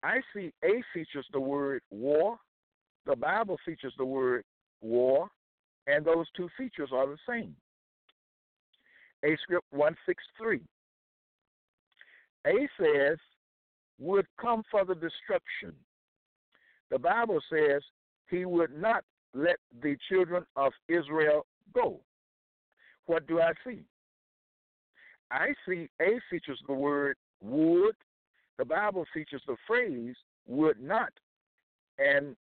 I 0.02 0.20
see 0.34 0.52
A 0.64 0.82
features 0.94 1.26
the 1.32 1.40
word 1.40 1.82
war, 1.90 2.38
the 3.06 3.16
Bible 3.16 3.58
features 3.64 3.92
the 3.98 4.04
word 4.04 4.44
war, 4.80 5.28
and 5.86 6.04
those 6.04 6.26
two 6.36 6.48
features 6.56 6.90
are 6.92 7.06
the 7.06 7.18
same. 7.28 7.54
A 9.24 9.36
script 9.42 9.66
163. 9.70 10.60
A 12.46 12.68
says, 12.78 13.18
would 14.00 14.26
come 14.40 14.62
for 14.70 14.84
the 14.84 14.94
destruction. 14.94 15.74
The 16.90 16.98
Bible 16.98 17.40
says 17.52 17.82
he 18.30 18.44
would 18.46 18.76
not 18.76 19.04
let 19.34 19.56
the 19.82 19.96
children 20.08 20.44
of 20.56 20.72
Israel 20.88 21.46
go. 21.74 22.00
What 23.10 23.26
do 23.26 23.40
I 23.40 23.50
see? 23.66 23.80
I 25.32 25.48
see 25.66 25.88
A 26.00 26.20
features 26.30 26.60
the 26.68 26.74
word 26.74 27.16
would, 27.42 27.96
the 28.56 28.64
Bible 28.64 29.04
features 29.12 29.42
the 29.48 29.56
phrase 29.66 30.14
would 30.46 30.80
not, 30.80 31.10
and 31.98 32.36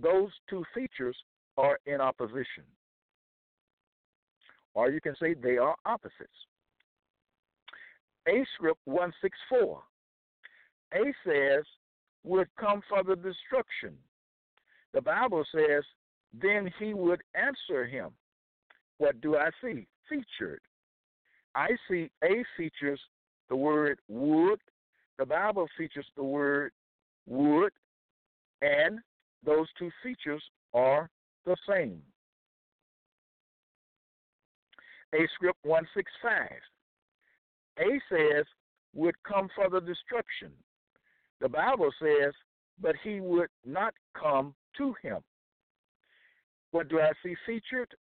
those 0.00 0.28
two 0.48 0.62
features 0.72 1.16
are 1.56 1.76
in 1.86 2.00
opposition. 2.00 2.62
Or 4.74 4.90
you 4.90 5.00
can 5.00 5.16
say 5.20 5.34
they 5.34 5.58
are 5.58 5.74
opposites. 5.84 6.28
A 8.28 8.46
script 8.54 8.78
164. 8.84 9.82
A 10.94 10.98
says, 11.26 11.64
would 12.22 12.46
come 12.60 12.80
for 12.88 13.02
the 13.02 13.16
destruction. 13.16 13.94
The 14.94 15.02
Bible 15.02 15.44
says, 15.52 15.82
then 16.32 16.72
he 16.78 16.94
would 16.94 17.22
answer 17.34 17.86
him. 17.86 18.10
What 18.98 19.20
do 19.20 19.36
I 19.36 19.50
see? 19.62 19.86
Featured. 20.08 20.60
I 21.54 21.68
see 21.88 22.10
A 22.22 22.44
features 22.56 23.00
the 23.48 23.56
word 23.56 23.98
would, 24.08 24.60
the 25.18 25.26
Bible 25.26 25.68
features 25.76 26.06
the 26.16 26.22
word 26.22 26.72
would, 27.26 27.72
and 28.62 29.00
those 29.44 29.66
two 29.78 29.90
features 30.02 30.42
are 30.74 31.08
the 31.46 31.56
same. 31.68 32.02
A 35.14 35.26
script 35.34 35.58
165. 35.62 36.48
A 37.78 38.00
says, 38.10 38.44
would 38.94 39.14
come 39.22 39.48
for 39.54 39.68
the 39.70 39.80
destruction. 39.80 40.50
The 41.40 41.48
Bible 41.48 41.90
says, 42.00 42.32
but 42.80 42.96
he 43.02 43.20
would 43.20 43.48
not 43.64 43.94
come 44.20 44.54
to 44.76 44.94
him. 45.02 45.18
What 46.72 46.88
do 46.88 47.00
I 47.00 47.12
see 47.22 47.34
featured? 47.46 47.94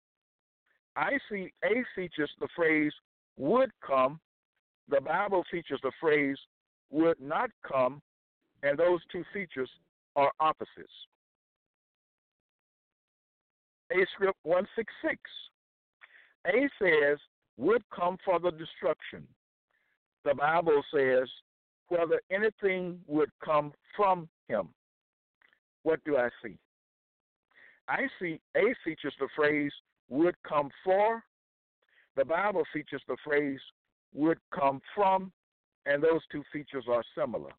I 0.98 1.20
see 1.30 1.54
A 1.64 1.86
features 1.96 2.32
the 2.40 2.48
phrase 2.56 2.92
would 3.38 3.70
come, 3.86 4.20
the 4.90 5.00
Bible 5.00 5.44
features 5.52 5.80
the 5.84 5.92
phrase 6.02 6.38
would 6.90 7.20
not 7.22 7.52
come, 7.72 8.02
and 8.64 8.78
those 8.78 9.00
two 9.12 9.24
features 9.32 9.70
are 10.16 10.32
opposites. 10.40 10.92
A 13.92 14.06
script 14.14 14.40
166. 14.44 15.18
A 16.48 16.68
says, 16.82 17.20
would 17.58 17.84
come 17.96 18.18
for 18.26 18.40
the 18.40 18.52
destruction. 18.52 19.28
The 20.26 20.34
Bible 20.34 20.84
says, 20.94 21.30
whether 21.90 22.20
anything 22.32 23.00
would 23.08 23.30
come 23.44 23.72
from 23.96 24.28
him. 24.48 24.70
What 25.84 26.04
do 26.06 26.18
I 26.18 26.30
see? 26.44 26.58
I 27.88 28.08
see 28.20 28.40
A 28.56 28.76
features 28.84 29.14
the 29.20 29.30
phrase 29.36 29.72
would 30.10 30.36
come 30.48 30.70
for. 30.84 31.24
The 32.16 32.26
Bible 32.26 32.64
features 32.74 33.02
the 33.08 33.18
phrase 33.24 33.60
would 34.14 34.40
come 34.54 34.82
from, 34.96 35.32
and 35.86 36.04
those 36.04 36.22
two 36.32 36.44
features 36.52 36.86
are 36.90 37.04
similar. 37.18 37.52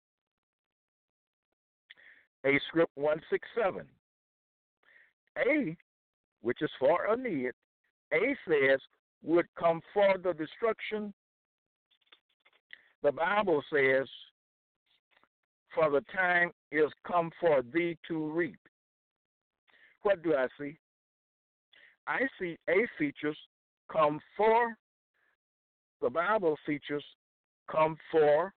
A 2.44 2.58
script 2.68 2.92
167. 2.94 3.86
A, 5.38 5.76
which 6.40 6.62
is 6.62 6.70
for 6.78 7.06
Aeneid, 7.12 7.52
A 8.12 8.36
says 8.48 8.80
would 9.22 9.46
come 9.58 9.80
for 9.92 10.16
the 10.18 10.32
destruction. 10.32 11.12
The 13.02 13.12
Bible 13.12 13.62
says, 13.72 14.08
For 15.74 15.90
the 15.90 16.02
time 16.14 16.50
is 16.72 16.90
come 17.06 17.30
for 17.40 17.62
thee 17.62 17.96
to 18.08 18.30
reap. 18.30 18.58
What 20.02 20.22
do 20.22 20.34
I 20.34 20.46
see? 20.58 20.78
I 22.08 22.20
see 22.40 22.56
A 22.68 22.86
features 22.98 23.36
come 23.92 24.18
for, 24.36 24.74
the 26.00 26.08
Bible 26.08 26.56
features 26.64 27.04
come 27.70 27.96
for, 28.10 28.52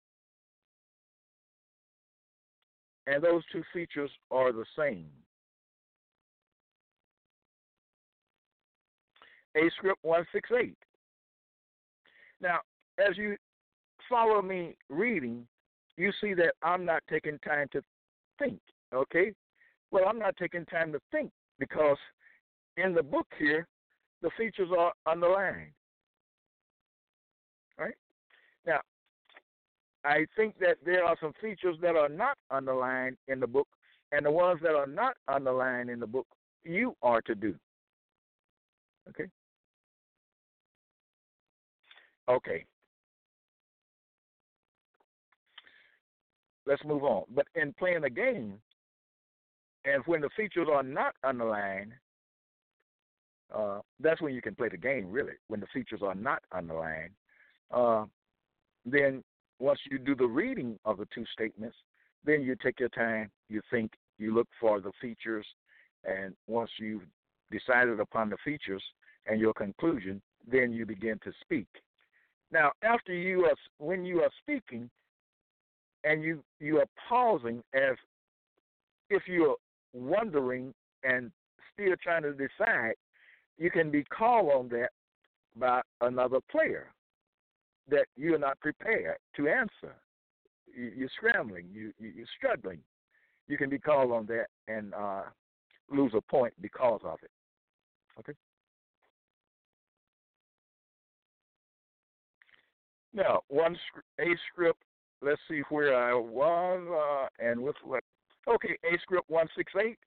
and 3.07 3.23
those 3.23 3.41
two 3.51 3.63
features 3.73 4.11
are 4.29 4.51
the 4.51 4.65
same. 4.77 5.09
A 9.55 9.69
script 9.77 9.99
168. 10.03 10.77
Now, 12.39 12.59
as 12.99 13.17
you 13.17 13.35
follow 14.07 14.43
me 14.43 14.75
reading, 14.89 15.47
you 15.97 16.11
see 16.21 16.35
that 16.35 16.53
I'm 16.61 16.85
not 16.85 17.01
taking 17.09 17.39
time 17.39 17.67
to 17.73 17.81
think, 18.37 18.59
okay? 18.93 19.33
Well, 19.91 20.05
I'm 20.07 20.19
not 20.19 20.37
taking 20.37 20.65
time 20.65 20.91
to 20.91 20.99
think 21.11 21.31
because 21.57 21.97
in 22.77 22.93
the 22.93 23.03
book 23.03 23.27
here, 23.37 23.67
the 24.21 24.29
features 24.37 24.69
are 24.77 24.93
underlined. 25.05 25.71
Right? 27.77 27.95
Now, 28.65 28.79
I 30.03 30.25
think 30.35 30.59
that 30.59 30.77
there 30.85 31.03
are 31.03 31.15
some 31.21 31.33
features 31.41 31.77
that 31.81 31.95
are 31.95 32.09
not 32.09 32.37
underlined 32.51 33.17
in 33.27 33.39
the 33.39 33.47
book, 33.47 33.67
and 34.11 34.25
the 34.25 34.31
ones 34.31 34.59
that 34.63 34.75
are 34.75 34.87
not 34.87 35.15
underlined 35.27 35.89
in 35.89 35.99
the 35.99 36.07
book, 36.07 36.27
you 36.63 36.95
are 37.01 37.21
to 37.21 37.35
do. 37.35 37.55
Okay? 39.09 39.29
Okay. 42.29 42.65
Let's 46.65 46.83
move 46.85 47.03
on. 47.03 47.23
But 47.33 47.47
in 47.55 47.73
playing 47.73 48.01
the 48.01 48.09
game, 48.09 48.53
and 49.85 50.03
when 50.05 50.21
the 50.21 50.29
features 50.37 50.67
are 50.71 50.83
not 50.83 51.15
underlined, 51.23 51.93
uh, 53.55 53.79
that's 53.99 54.21
when 54.21 54.33
you 54.33 54.41
can 54.41 54.55
play 54.55 54.69
the 54.69 54.77
game, 54.77 55.09
really, 55.09 55.33
when 55.47 55.59
the 55.59 55.67
features 55.73 56.01
are 56.03 56.15
not 56.15 56.43
underlined. 56.51 57.11
Uh, 57.71 58.05
then 58.85 59.23
once 59.59 59.79
you 59.89 59.99
do 59.99 60.15
the 60.15 60.25
reading 60.25 60.77
of 60.85 60.97
the 60.97 61.07
two 61.13 61.25
statements, 61.33 61.75
then 62.25 62.41
you 62.41 62.55
take 62.55 62.79
your 62.79 62.89
time, 62.89 63.29
you 63.49 63.61
think, 63.71 63.91
you 64.17 64.33
look 64.33 64.47
for 64.59 64.81
the 64.81 64.91
features, 65.01 65.45
and 66.03 66.35
once 66.47 66.69
you've 66.79 67.03
decided 67.51 67.99
upon 67.99 68.29
the 68.29 68.37
features 68.43 68.83
and 69.25 69.39
your 69.39 69.53
conclusion, 69.53 70.21
then 70.49 70.71
you 70.71 70.85
begin 70.85 71.19
to 71.23 71.31
speak. 71.41 71.67
Now, 72.51 72.71
after 72.83 73.13
you 73.13 73.45
are, 73.45 73.55
when 73.77 74.03
you 74.05 74.21
are 74.21 74.31
speaking, 74.41 74.89
and 76.03 76.23
you 76.23 76.41
you 76.59 76.77
are 76.77 76.85
pausing 77.07 77.61
as 77.73 77.95
if 79.09 79.23
you're 79.27 79.57
wondering 79.93 80.73
and 81.03 81.31
still 81.73 81.93
trying 82.01 82.23
to 82.23 82.31
decide, 82.31 82.93
you 83.59 83.69
can 83.69 83.91
be 83.91 84.03
called 84.05 84.49
on 84.51 84.69
that 84.69 84.89
by 85.55 85.81
another 86.01 86.39
player 86.49 86.91
that 87.89 88.05
you're 88.15 88.39
not 88.39 88.59
prepared 88.61 89.17
to 89.35 89.47
answer. 89.47 89.95
You're 90.73 91.09
scrambling, 91.17 91.65
you, 91.73 91.91
you're 91.99 92.25
struggling. 92.37 92.79
You 93.47 93.57
can 93.57 93.69
be 93.69 93.79
called 93.79 94.11
on 94.11 94.27
that 94.27 94.45
and 94.67 94.93
uh, 94.93 95.23
lose 95.91 96.13
a 96.15 96.21
point 96.21 96.53
because 96.61 97.01
of 97.03 97.17
it. 97.21 97.31
Okay? 98.19 98.33
Now, 103.13 103.41
one 103.49 103.75
a 104.19 104.25
script. 104.51 104.81
Let's 105.21 105.41
see 105.49 105.61
where 105.69 105.97
I 105.97 106.13
was 106.13 107.27
uh, 107.41 107.45
and 107.45 107.59
with 107.61 107.75
what. 107.83 108.03
Okay, 108.47 108.77
a 108.85 108.97
script 109.01 109.29
one 109.29 109.47
six 109.57 109.73
eight. 109.83 109.97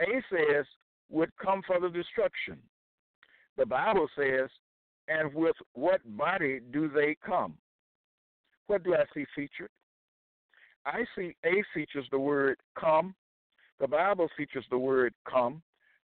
A 0.00 0.22
says 0.30 0.66
would 1.10 1.30
come 1.36 1.62
for 1.66 1.80
the 1.80 1.88
destruction. 1.88 2.58
The 3.56 3.66
Bible 3.66 4.08
says, 4.16 4.48
and 5.08 5.32
with 5.32 5.56
what 5.74 6.00
body 6.16 6.60
do 6.72 6.88
they 6.88 7.16
come? 7.24 7.54
What 8.66 8.82
do 8.82 8.94
I 8.94 9.04
see 9.14 9.24
featured? 9.34 9.70
I 10.84 11.04
see 11.16 11.34
A 11.44 11.62
features 11.72 12.06
the 12.10 12.18
word 12.18 12.58
come. 12.78 13.14
The 13.80 13.88
Bible 13.88 14.28
features 14.36 14.64
the 14.70 14.78
word 14.78 15.14
come, 15.28 15.62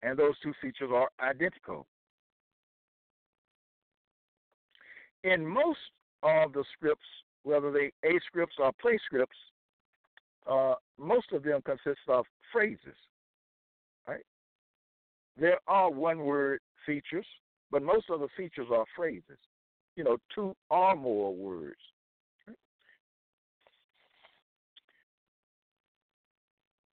and 0.02 0.18
those 0.18 0.34
two 0.42 0.52
features 0.60 0.90
are 0.92 1.08
identical. 1.20 1.86
in 5.26 5.44
most 5.44 5.78
of 6.22 6.52
the 6.52 6.64
scripts, 6.72 7.06
whether 7.42 7.70
they 7.70 7.92
A 8.08 8.18
scripts 8.26 8.56
or 8.58 8.72
play 8.80 8.98
scripts, 9.04 9.36
uh, 10.50 10.74
most 10.98 11.32
of 11.32 11.42
them 11.42 11.60
consist 11.62 12.00
of 12.08 12.24
phrases. 12.52 12.96
There 15.38 15.58
are 15.66 15.90
one 15.90 16.20
word 16.20 16.60
features, 16.84 17.26
but 17.70 17.82
most 17.82 18.08
of 18.10 18.20
the 18.20 18.28
features 18.36 18.68
are 18.72 18.84
phrases. 18.94 19.38
You 19.96 20.04
know, 20.04 20.18
two 20.34 20.54
or 20.70 20.96
more 20.96 21.34
words. 21.34 21.76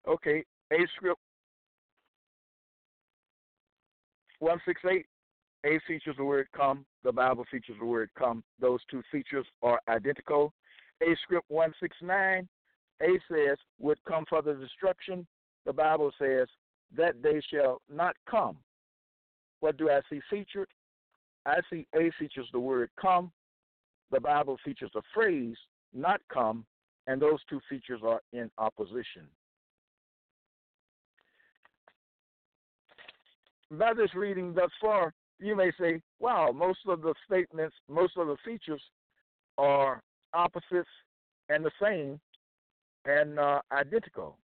Okay, 0.09 0.45
A 0.73 0.77
script 0.97 1.21
168, 4.41 5.07
A 5.67 5.81
features 5.87 6.17
the 6.17 6.25
word 6.25 6.49
come, 6.57 6.85
the 7.05 7.13
Bible 7.13 7.45
features 7.51 7.77
the 7.79 7.87
word 7.87 8.11
come. 8.19 8.43
Those 8.61 8.81
two 8.91 9.03
features 9.13 9.47
are 9.63 9.81
identical. 9.89 10.53
A 11.03 11.15
script 11.23 11.47
169, 11.49 12.49
A 13.03 13.07
says, 13.31 13.59
would 13.79 13.99
come 14.09 14.25
for 14.29 14.43
the 14.43 14.55
destruction. 14.55 15.27
The 15.67 15.73
Bible 15.73 16.11
says, 16.19 16.49
that 16.97 17.23
they 17.23 17.41
shall 17.53 17.81
not 17.93 18.17
come. 18.29 18.57
What 19.61 19.77
do 19.77 19.91
I 19.91 20.01
see 20.11 20.21
featured? 20.31 20.69
I 21.47 21.61
see 21.71 21.87
A 21.95 22.11
features 22.19 22.49
the 22.53 22.61
word 22.61 22.91
come. 23.01 23.31
The 24.11 24.21
Bible 24.21 24.59
features 24.65 24.91
the 24.95 25.03
phrase 25.15 25.57
not 25.95 26.21
come, 26.33 26.65
and 27.07 27.21
those 27.21 27.39
two 27.49 27.61
features 27.69 28.01
are 28.05 28.21
in 28.33 28.51
opposition. 28.59 29.27
by 33.71 33.95
this 33.95 34.15
reading 34.15 34.53
thus 34.53 34.71
far, 34.81 35.13
you 35.39 35.57
may 35.57 35.71
say, 35.81 36.03
wow, 36.19 36.51
most 36.53 36.81
of 36.87 37.03
the 37.03 37.15
statements, 37.27 37.75
most 37.89 38.17
of 38.17 38.27
the 38.27 38.37
features 38.45 38.83
are 39.59 40.03
opposites 40.35 40.89
and 41.49 41.65
the 41.65 41.71
same 41.83 42.21
and 43.05 43.39
uh, 43.39 43.61
identical. 43.73 44.37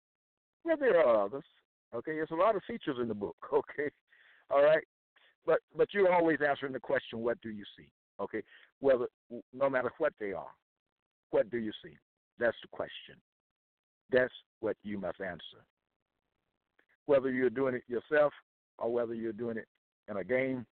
Well, 0.65 0.77
there 0.79 0.99
are 0.99 1.25
others. 1.25 1.45
Okay, 1.97 2.13
there's 2.13 2.31
a 2.31 2.35
lot 2.35 2.57
of 2.57 2.63
features 2.67 2.99
in 3.01 3.09
the 3.09 3.15
book. 3.15 3.37
Okay, 3.53 3.91
all 4.51 4.63
right, 4.63 4.85
but 5.45 5.61
but 5.77 5.89
you're 5.93 6.13
always 6.13 6.39
answering 6.47 6.73
the 6.73 6.81
question, 6.81 7.21
what 7.21 7.41
do 7.41 7.51
you 7.51 7.65
see? 7.77 7.89
Okay, 8.21 8.43
whether 8.81 9.07
no 9.53 9.71
matter 9.71 9.91
what 9.99 10.13
they 10.21 10.33
are, 10.33 10.53
what 11.31 11.51
do 11.51 11.59
you 11.59 11.73
see? 11.83 11.97
That's 12.39 12.57
the 12.63 12.69
question. 12.71 13.17
That's 14.11 14.33
what 14.61 14.77
you 14.83 14.99
must 14.99 15.21
answer. 15.21 15.65
Whether 17.07 17.31
you're 17.31 17.51
doing 17.51 17.75
it 17.75 17.83
yourself 17.89 18.33
or 18.79 18.93
whether 18.93 19.15
you're 19.15 19.33
doing 19.33 19.57
it 19.57 19.67
in 20.09 20.19
a 20.19 20.25
game. 20.25 20.67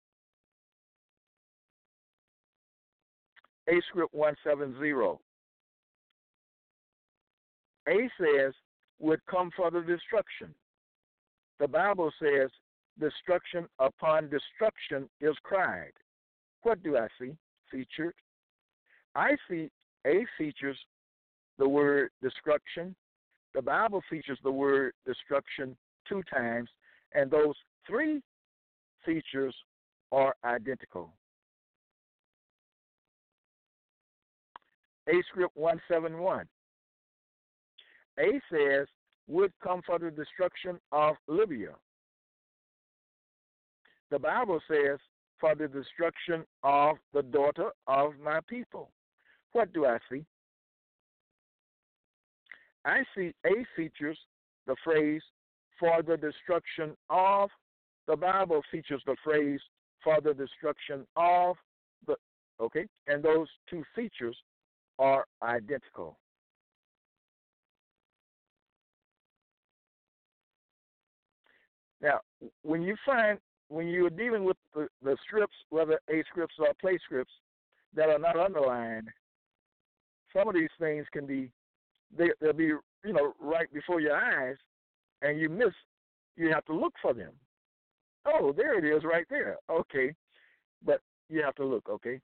A 3.70 3.80
script 3.90 4.14
170. 4.14 5.20
A 7.88 8.10
says 8.20 8.54
would 9.00 9.20
come 9.30 9.52
for 9.56 9.72
the 9.72 9.82
destruction. 9.82 10.54
The 11.62 11.68
Bible 11.68 12.12
says 12.20 12.50
destruction 13.00 13.68
upon 13.78 14.32
destruction 14.32 15.08
is 15.22 15.36
cried. 15.44 15.92
What 16.64 16.82
do 16.82 16.98
I 16.98 17.08
see 17.20 17.34
featured? 17.70 18.16
I 19.14 19.38
see 19.48 19.70
A 20.08 20.26
features 20.40 20.78
the 21.60 21.70
word 21.70 22.10
destruction. 22.24 22.96
The 23.54 23.62
Bible 23.62 24.02
features 24.10 24.40
the 24.44 24.52
word 24.52 24.94
destruction 25.06 25.78
two 26.10 26.24
times, 26.34 26.68
and 27.14 27.30
those 27.30 27.54
three 27.86 28.24
features 29.06 29.54
are 30.12 30.34
identical. 30.44 31.14
A 35.08 35.22
script 35.30 35.56
171. 35.56 36.48
A 38.18 38.42
says, 38.52 38.88
would 39.28 39.52
come 39.64 39.82
for 39.86 40.00
the 40.00 40.12
destruction 40.12 40.80
of 40.92 41.16
Libya. 41.28 41.72
The 44.10 44.20
Bible 44.20 44.60
says, 44.68 45.00
for 45.40 45.56
the 45.56 45.68
destruction 45.68 46.46
of 46.64 46.98
the 47.14 47.24
daughter 47.24 47.72
of 47.88 48.14
my 48.24 48.40
people. 48.48 48.92
What 49.54 49.74
do 49.74 49.86
I 49.86 49.98
see? 50.10 50.24
I 52.86 53.04
see 53.16 53.34
A 53.46 53.66
features 53.76 54.18
the 54.68 54.76
phrase 54.84 55.22
for 55.80 56.02
the 56.04 56.16
destruction 56.16 56.96
of 57.10 57.50
the 58.08 58.16
Bible 58.16 58.62
features 58.72 59.02
the 59.06 59.16
phrase 59.24 59.60
for 60.04 60.20
the 60.22 60.34
destruction 60.34 61.06
of 61.16 61.56
the 62.08 62.16
okay, 62.60 62.86
and 63.08 63.24
those 63.24 63.48
two 63.70 63.84
features 63.96 64.38
are 65.00 65.26
identical. 65.42 66.18
When 72.64 72.82
you 72.82 72.96
find 73.06 73.40
when 73.70 73.88
you're 73.88 74.10
dealing 74.10 74.44
with 74.44 74.58
the, 74.76 74.88
the 75.02 75.16
scripts, 75.26 75.56
whether 75.70 76.00
A 76.10 76.24
scripts 76.30 76.56
or 76.60 76.68
play 76.80 76.98
scripts 77.04 77.32
that 77.96 78.10
are 78.10 78.20
not 78.20 78.38
underlined, 78.38 79.08
some 80.36 80.48
of 80.48 80.54
these 80.54 80.70
things 80.80 81.06
can 81.14 81.26
be 81.26 81.52
they, 82.18 82.30
they'll 82.42 82.54
be 82.54 82.66
you 82.66 83.14
know 83.14 83.34
right 83.40 83.72
before 83.74 84.02
your 84.02 84.16
eyes, 84.16 84.58
and 85.22 85.40
you 85.40 85.50
miss. 85.50 85.74
You 86.38 86.52
have 86.54 86.66
to 86.66 86.74
look 86.74 86.94
for 87.02 87.14
them. 87.14 87.32
Oh, 88.26 88.54
there 88.56 88.78
it 88.78 88.86
is 88.86 89.04
right 89.04 89.26
there. 89.30 89.58
Okay. 89.70 90.14
But 90.84 91.02
you 91.30 91.42
have 91.44 91.56
to 91.56 91.66
look, 91.66 91.88
okay? 91.90 92.20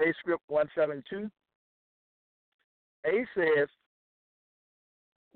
A 0.00 0.12
script 0.20 0.42
172. 0.48 1.30
A 3.06 3.26
says, 3.34 3.68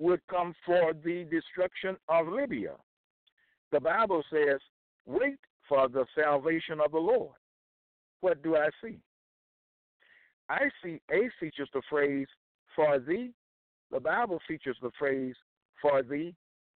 would 0.03 0.21
come 0.29 0.55
for 0.67 0.93
the 1.05 1.25
destruction 1.31 1.97
of 2.09 2.29
Libya. 2.29 2.75
The 3.71 3.81
Bible 3.81 4.23
says, 4.33 4.59
wait 5.07 5.39
for 5.69 5.89
the 5.89 6.05
salvation 6.19 6.81
of 6.85 6.93
the 6.93 6.99
Lord. 6.99 7.35
What 8.21 8.43
do 8.43 8.57
I 8.57 8.69
see? 8.83 8.99
I 10.49 10.69
see 10.85 11.01
A 11.11 11.31
features 11.41 11.69
the 11.73 11.83
phrase 11.89 12.27
for 12.77 12.99
thee 12.99 13.33
the 13.93 14.01
Bible 14.01 14.41
features 14.49 14.77
the 14.81 14.91
phrase 14.99 15.35
for 15.81 16.03
thee, 16.03 16.35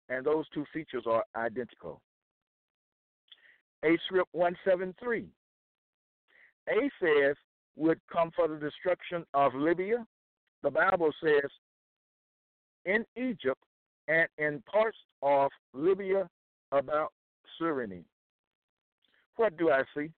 and 0.09 0.25
those 0.25 0.45
two 0.53 0.65
features 0.73 1.05
are 1.07 1.23
identical. 1.35 2.01
A 3.85 3.97
script 4.05 4.29
173. 4.33 5.25
A 6.69 6.89
says 7.01 7.35
would 7.77 7.99
come 8.11 8.31
for 8.35 8.49
the 8.49 8.57
destruction 8.57 9.25
of 9.33 9.55
Libya. 9.55 10.05
The 10.61 10.71
Bible 10.71 11.11
says 11.23 11.49
in 12.85 13.05
Egypt 13.15 13.61
and 14.07 14.27
in 14.37 14.61
parts 14.71 14.97
of 15.21 15.49
Libya 15.73 16.29
about 16.71 17.11
Cyrene. 17.57 18.05
What 19.35 19.57
do 19.57 19.69
I 19.71 19.83
see? 19.95 20.11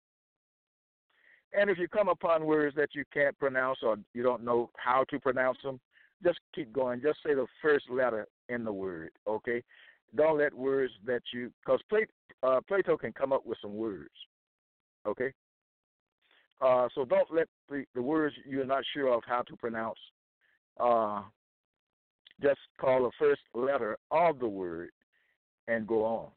And 1.52 1.70
if 1.70 1.78
you 1.78 1.88
come 1.88 2.08
upon 2.08 2.44
words 2.44 2.76
that 2.76 2.90
you 2.94 3.04
can't 3.12 3.38
pronounce 3.38 3.78
or 3.82 3.96
you 4.12 4.22
don't 4.22 4.44
know 4.44 4.70
how 4.76 5.04
to 5.10 5.18
pronounce 5.18 5.58
them, 5.62 5.80
just 6.22 6.38
keep 6.54 6.72
going. 6.72 7.00
Just 7.00 7.18
say 7.24 7.34
the 7.34 7.46
first 7.62 7.88
letter 7.90 8.26
in 8.48 8.64
the 8.64 8.72
word, 8.72 9.10
okay? 9.26 9.62
Don't 10.14 10.38
let 10.38 10.52
words 10.52 10.92
that 11.06 11.22
you, 11.32 11.52
because 11.64 11.80
Plato, 11.88 12.10
uh, 12.42 12.60
Plato 12.66 12.96
can 12.96 13.12
come 13.12 13.32
up 13.32 13.46
with 13.46 13.58
some 13.62 13.74
words, 13.74 14.10
okay? 15.06 15.32
Uh, 16.60 16.88
so 16.94 17.04
don't 17.04 17.28
let 17.32 17.48
the, 17.68 17.84
the 17.94 18.02
words 18.02 18.34
you're 18.48 18.64
not 18.64 18.82
sure 18.94 19.12
of 19.12 19.22
how 19.26 19.42
to 19.42 19.56
pronounce, 19.56 19.98
uh, 20.80 21.22
just 22.42 22.60
call 22.80 23.04
the 23.04 23.10
first 23.18 23.40
letter 23.54 23.96
of 24.10 24.38
the 24.38 24.48
word 24.48 24.90
and 25.68 25.86
go 25.86 26.04
on. 26.04 26.28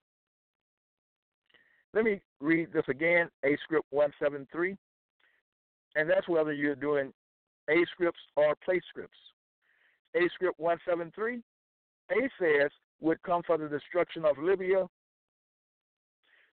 Let 1.93 2.03
me 2.05 2.21
read 2.39 2.71
this 2.73 2.85
again, 2.87 3.29
A 3.43 3.57
script 3.63 3.87
173. 3.89 4.77
And 5.95 6.09
that's 6.09 6.27
whether 6.27 6.53
you're 6.53 6.75
doing 6.75 7.11
A 7.69 7.85
scripts 7.91 8.19
or 8.35 8.55
play 8.63 8.79
scripts. 8.89 9.17
A 10.15 10.27
script 10.33 10.59
173, 10.59 11.41
A 12.11 12.29
says, 12.39 12.71
would 13.01 13.21
come 13.23 13.41
for 13.45 13.57
the 13.57 13.67
destruction 13.67 14.25
of 14.25 14.37
Libya. 14.37 14.87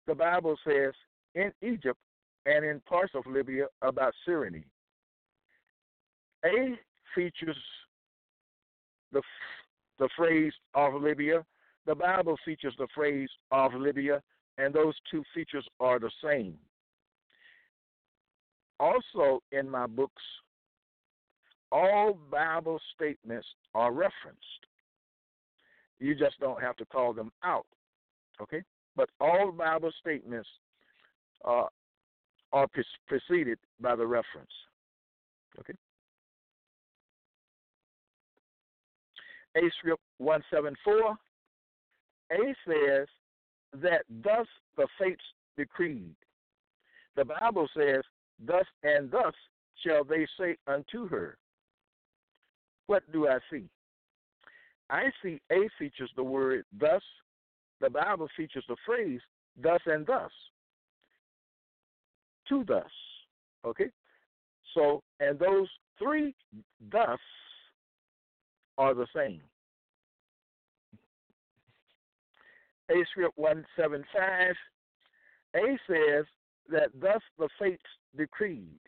The 0.06 0.14
Bible 0.14 0.56
says 0.66 0.92
in 1.34 1.52
Egypt 1.62 1.98
and 2.46 2.64
in 2.64 2.80
parts 2.80 3.12
of 3.14 3.26
Libya 3.26 3.66
about 3.82 4.12
Cyrene. 4.24 4.64
A 6.44 6.78
features 7.14 7.56
the, 9.14 9.22
the 9.98 10.08
phrase 10.16 10.52
of 10.74 11.00
Libya. 11.00 11.44
The 11.86 11.94
Bible 11.94 12.36
features 12.44 12.74
the 12.78 12.88
phrase 12.94 13.28
of 13.50 13.74
Libya, 13.74 14.22
and 14.58 14.74
those 14.74 14.94
two 15.10 15.22
features 15.34 15.66
are 15.80 15.98
the 15.98 16.10
same. 16.22 16.56
Also, 18.80 19.42
in 19.52 19.70
my 19.70 19.86
books, 19.86 20.22
all 21.70 22.18
Bible 22.30 22.80
statements 22.94 23.46
are 23.74 23.92
referenced. 23.92 24.40
You 26.00 26.14
just 26.14 26.38
don't 26.40 26.60
have 26.60 26.76
to 26.76 26.84
call 26.86 27.12
them 27.12 27.30
out. 27.42 27.66
Okay? 28.40 28.62
but 28.96 29.10
all 29.20 29.52
Bible 29.52 29.90
statements 30.00 30.48
uh, 31.44 31.66
are 32.52 32.66
pre- 32.68 32.84
preceded 33.06 33.58
by 33.80 33.96
the 33.96 34.06
reference. 34.06 34.50
Okay. 35.58 35.74
A 39.56 39.70
script 39.78 40.02
174. 40.18 41.16
A 42.32 42.54
says 42.66 43.08
that 43.80 44.02
thus 44.22 44.46
the 44.76 44.86
fates 44.98 45.22
decreed. 45.56 46.14
The 47.16 47.24
Bible 47.24 47.68
says, 47.76 48.02
thus 48.44 48.64
and 48.82 49.10
thus 49.10 49.34
shall 49.84 50.04
they 50.04 50.26
say 50.38 50.56
unto 50.66 51.08
her. 51.08 51.36
What 52.86 53.10
do 53.12 53.28
I 53.28 53.38
see? 53.50 53.64
I 54.90 55.04
see 55.22 55.40
A 55.50 55.68
features 55.78 56.10
the 56.16 56.24
word 56.24 56.64
thus. 56.78 57.02
The 57.80 57.90
Bible 57.90 58.28
features 58.36 58.64
the 58.68 58.76
phrase 58.84 59.20
thus 59.60 59.80
and 59.86 60.06
thus. 60.06 60.30
To 62.48 62.64
thus. 62.64 62.90
Okay? 63.64 63.90
So, 64.74 65.02
and 65.20 65.38
those 65.38 65.68
three 65.98 66.34
thus 66.90 67.18
are 68.78 68.94
the 68.94 69.06
same. 69.14 69.40
A 72.90 73.04
script 73.10 73.38
175, 73.38 74.54
A 75.56 75.78
says 75.86 76.26
that 76.70 76.88
thus 77.00 77.22
the 77.38 77.48
fates 77.58 77.82
decreed. 78.16 78.78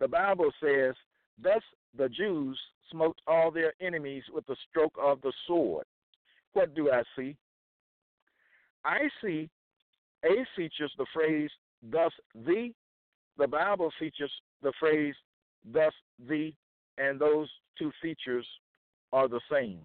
The 0.00 0.08
Bible 0.08 0.50
says, 0.62 0.94
thus 1.42 1.62
the 1.96 2.08
Jews 2.08 2.58
smote 2.90 3.16
all 3.26 3.50
their 3.50 3.72
enemies 3.80 4.24
with 4.32 4.44
the 4.46 4.56
stroke 4.68 4.94
of 5.00 5.20
the 5.22 5.32
sword. 5.46 5.86
What 6.52 6.74
do 6.74 6.90
I 6.90 7.02
see? 7.16 7.36
I 8.84 9.08
see 9.22 9.48
A 10.24 10.44
features 10.56 10.92
the 10.98 11.06
phrase, 11.12 11.50
thus 11.82 12.12
the. 12.34 12.72
The 13.36 13.48
Bible 13.48 13.90
features 13.98 14.30
the 14.62 14.72
phrase, 14.78 15.14
thus 15.64 15.92
the, 16.28 16.52
and 16.98 17.18
those 17.18 17.48
two 17.78 17.90
features 18.00 18.46
are 19.14 19.28
the 19.28 19.40
same. 19.50 19.78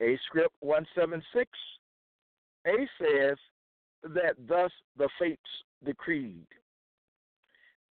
A 0.00 0.18
script 0.26 0.54
176, 0.60 1.50
A 2.66 2.70
says 2.98 3.36
that 4.02 4.34
thus 4.48 4.70
the 4.96 5.08
fates 5.20 5.42
decreed. 5.84 6.46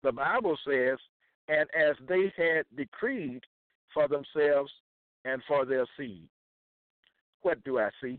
The 0.03 0.13
Bible 0.13 0.57
says, 0.67 0.97
and 1.49 1.69
as 1.79 1.97
they 2.09 2.33
had 2.37 2.65
decreed 2.75 3.43
for 3.93 4.09
themselves 4.09 4.71
and 5.25 5.43
for 5.47 5.67
their 5.67 5.87
seed. 5.99 6.29
What 7.43 7.63
do 7.65 7.79
I 7.79 7.91
see? 8.03 8.19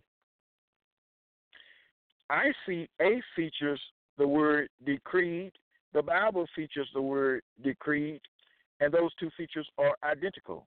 I 2.30 2.52
see 2.68 2.88
A 3.02 3.22
features 3.36 3.82
the 4.18 4.28
word 4.28 4.70
decreed, 4.86 5.54
the 5.94 6.04
Bible 6.04 6.46
features 6.56 6.88
the 6.94 7.02
word 7.02 7.42
decreed, 7.64 8.22
and 8.80 8.94
those 8.94 9.12
two 9.20 9.32
features 9.36 9.68
are 9.80 9.96
identical. 10.04 10.68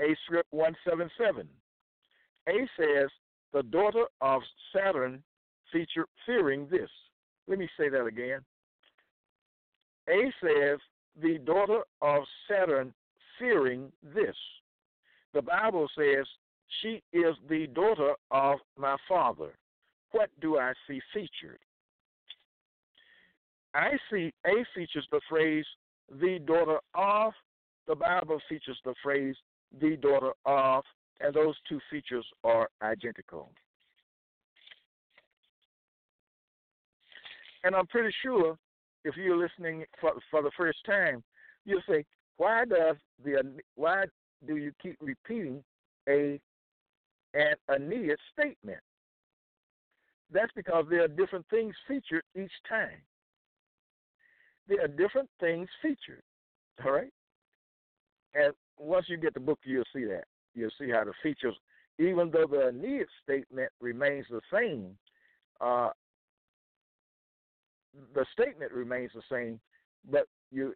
A 0.00 0.16
script 0.24 0.48
177. 0.52 1.48
A 2.48 2.52
says, 2.78 3.10
the 3.52 3.62
daughter 3.64 4.04
of 4.20 4.42
Saturn 4.74 5.22
feature 5.72 6.06
fearing 6.26 6.68
this. 6.70 6.90
Let 7.46 7.58
me 7.58 7.68
say 7.78 7.88
that 7.88 8.04
again. 8.04 8.40
A 10.08 10.32
says, 10.42 10.78
the 11.20 11.38
daughter 11.38 11.82
of 12.00 12.22
Saturn 12.48 12.92
fearing 13.38 13.92
this. 14.14 14.36
The 15.34 15.42
Bible 15.42 15.88
says, 15.96 16.26
she 16.82 17.02
is 17.12 17.34
the 17.48 17.66
daughter 17.68 18.14
of 18.30 18.58
my 18.76 18.96
father. 19.08 19.54
What 20.12 20.30
do 20.40 20.58
I 20.58 20.72
see 20.86 21.00
featured? 21.12 21.58
I 23.74 23.92
see 24.10 24.32
A 24.46 24.64
features 24.74 25.06
the 25.10 25.20
phrase 25.28 25.66
the 26.10 26.38
daughter 26.46 26.78
of. 26.94 27.32
The 27.86 27.94
Bible 27.94 28.40
features 28.48 28.78
the 28.84 28.94
phrase 29.02 29.36
the 29.80 29.96
daughter 29.96 30.32
of, 30.44 30.84
and 31.20 31.34
those 31.34 31.54
two 31.68 31.80
features 31.90 32.24
are 32.44 32.68
identical. 32.82 33.50
And 37.64 37.74
I'm 37.74 37.86
pretty 37.86 38.14
sure 38.22 38.56
if 39.04 39.16
you're 39.16 39.36
listening 39.36 39.84
for, 40.00 40.12
for 40.30 40.42
the 40.42 40.50
first 40.56 40.78
time, 40.86 41.22
you'll 41.64 41.82
say, 41.88 42.04
why 42.36 42.64
does 42.64 42.96
the 43.24 43.42
why 43.74 44.04
do 44.46 44.56
you 44.56 44.72
keep 44.80 44.96
repeating 45.00 45.62
a 46.08 46.40
an 47.34 47.54
Aeneid 47.68 48.16
statement? 48.32 48.80
That's 50.32 50.52
because 50.54 50.84
there 50.88 51.04
are 51.04 51.08
different 51.08 51.46
things 51.50 51.74
featured 51.86 52.22
each 52.36 52.52
time. 52.68 53.02
There 54.68 54.82
are 54.84 54.88
different 54.88 55.28
things 55.40 55.68
featured. 55.82 56.22
All 56.84 56.92
right? 56.92 57.12
And 58.34 58.52
once 58.78 59.06
you 59.08 59.16
get 59.16 59.34
the 59.34 59.40
book, 59.40 59.58
you'll 59.64 59.84
see 59.94 60.04
that. 60.04 60.24
You'll 60.54 60.70
see 60.78 60.90
how 60.90 61.04
the 61.04 61.12
features, 61.22 61.54
even 61.98 62.30
though 62.30 62.46
the 62.46 62.68
Aeneid 62.68 63.06
statement 63.22 63.70
remains 63.80 64.26
the 64.30 64.40
same, 64.52 64.96
uh, 65.60 65.90
the 68.14 68.24
statement 68.32 68.72
remains 68.72 69.10
the 69.14 69.22
same, 69.30 69.60
but 70.10 70.26
you 70.50 70.74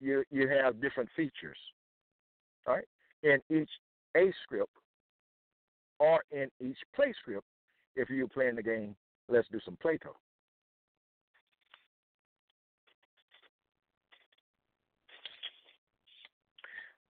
you 0.00 0.24
you 0.30 0.48
have 0.48 0.80
different 0.80 1.08
features, 1.16 1.58
right, 2.66 2.84
in 3.22 3.38
each 3.50 3.70
A 4.16 4.32
script 4.42 4.72
or 5.98 6.22
in 6.30 6.48
each 6.60 6.78
play 6.94 7.12
script. 7.20 7.46
If 7.94 8.10
you're 8.10 8.28
playing 8.28 8.56
the 8.56 8.62
game, 8.62 8.94
let's 9.28 9.48
do 9.50 9.58
some 9.64 9.76
Plato. 9.80 10.14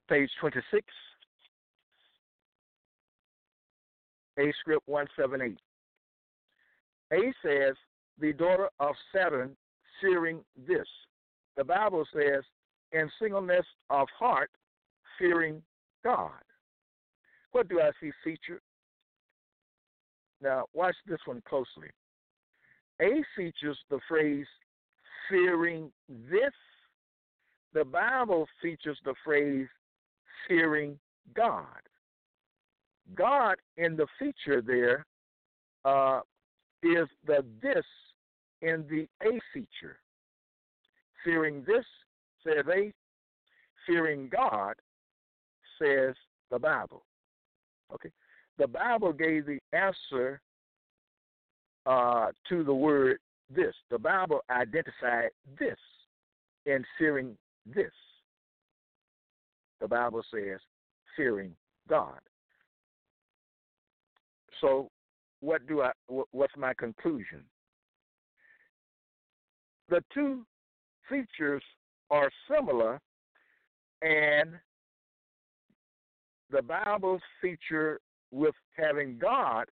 Page 0.08 0.30
26, 0.40 0.84
A 4.38 4.52
script 4.60 4.86
178. 4.86 5.58
A 7.12 7.32
says, 7.42 7.74
the 8.18 8.32
daughter 8.32 8.68
of 8.80 8.94
Saturn 9.14 9.56
fearing 10.00 10.40
this. 10.66 10.86
The 11.56 11.64
Bible 11.64 12.04
says, 12.14 12.42
in 12.92 13.10
singleness 13.20 13.66
of 13.90 14.08
heart, 14.18 14.50
fearing 15.18 15.62
God. 16.04 16.30
What 17.52 17.68
do 17.68 17.80
I 17.80 17.90
see 18.00 18.12
featured? 18.22 18.60
Now, 20.42 20.66
watch 20.74 20.94
this 21.06 21.18
one 21.24 21.42
closely. 21.48 21.88
A 23.00 23.22
features 23.34 23.78
the 23.90 23.98
phrase 24.06 24.46
fearing 25.28 25.90
this. 26.08 26.52
The 27.72 27.84
Bible 27.84 28.46
features 28.62 28.98
the 29.04 29.14
phrase 29.24 29.68
fearing 30.48 30.98
God. 31.34 31.64
God 33.14 33.56
in 33.76 33.96
the 33.96 34.06
feature 34.18 34.60
there 34.60 35.06
uh, 35.84 36.20
is 36.82 37.08
the 37.26 37.44
this 37.62 37.84
in 38.62 38.84
the 38.88 39.06
A 39.26 39.38
feature. 39.52 39.98
Fearing 41.24 41.64
this, 41.66 41.84
says 42.44 42.64
A. 42.72 42.92
Fearing 43.86 44.28
God, 44.28 44.74
says 45.80 46.14
the 46.50 46.58
Bible. 46.58 47.04
Okay? 47.92 48.10
The 48.58 48.66
Bible 48.66 49.12
gave 49.12 49.46
the 49.46 49.58
answer 49.72 50.40
uh, 51.84 52.28
to 52.48 52.64
the 52.64 52.74
word 52.74 53.18
this. 53.54 53.74
The 53.90 53.98
Bible 53.98 54.40
identified 54.50 55.30
this 55.58 55.78
in 56.64 56.84
fearing 56.98 57.36
this. 57.64 57.92
The 59.80 59.88
Bible 59.88 60.22
says 60.32 60.60
fearing 61.16 61.54
God. 61.88 62.18
So, 64.60 64.88
what 65.40 65.66
do 65.66 65.82
I? 65.82 65.90
What's 66.30 66.56
my 66.56 66.72
conclusion? 66.74 67.44
The 69.88 70.02
two 70.12 70.44
features 71.08 71.62
are 72.10 72.30
similar, 72.50 73.00
and 74.02 74.50
the 76.50 76.62
Bible's 76.62 77.20
feature 77.40 78.00
with 78.30 78.54
having 78.76 79.18
God 79.18 79.66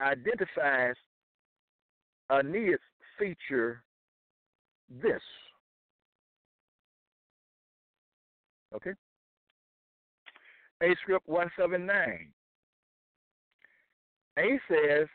identifies 0.00 0.94
a 2.30 2.40
Aeneid's 2.40 2.78
feature 3.18 3.82
this. 5.02 5.22
Okay? 8.74 8.92
A 10.82 10.94
script 11.02 11.28
179. 11.28 12.28
A 14.38 14.60
says, 14.68 15.08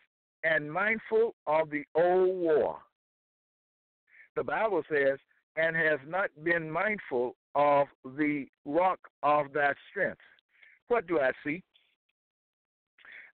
and 0.43 0.71
mindful 0.71 1.35
of 1.47 1.69
the 1.69 1.83
old 1.95 2.35
war. 2.35 2.77
The 4.35 4.43
Bible 4.43 4.83
says, 4.89 5.17
and 5.55 5.75
has 5.75 5.99
not 6.07 6.29
been 6.43 6.69
mindful 6.69 7.35
of 7.55 7.87
the 8.03 8.47
rock 8.65 8.99
of 9.21 9.53
thy 9.53 9.73
strength. 9.89 10.19
What 10.87 11.07
do 11.07 11.19
I 11.19 11.31
see? 11.45 11.63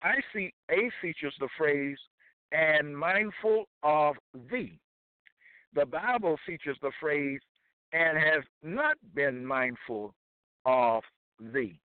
I 0.03 0.15
see 0.33 0.53
A 0.71 0.91
features 1.03 1.35
the 1.41 1.49
phrase, 1.59 1.99
and 2.53 2.97
mindful 2.97 3.65
of 3.83 4.17
thee. 4.51 4.79
The 5.75 5.87
Bible 5.87 6.39
features 6.47 6.79
the 6.81 6.93
phrase, 7.01 7.41
and 7.95 8.19
has 8.19 8.43
not 8.63 8.97
been 9.15 9.47
mindful 9.47 10.13
of 10.67 11.03
thee. 11.41 11.79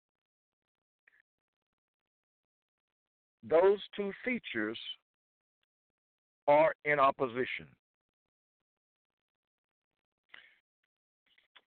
Those 3.47 3.79
two 3.95 4.11
features 4.23 4.79
are 6.47 6.73
in 6.85 6.97
opposition. 6.99 7.67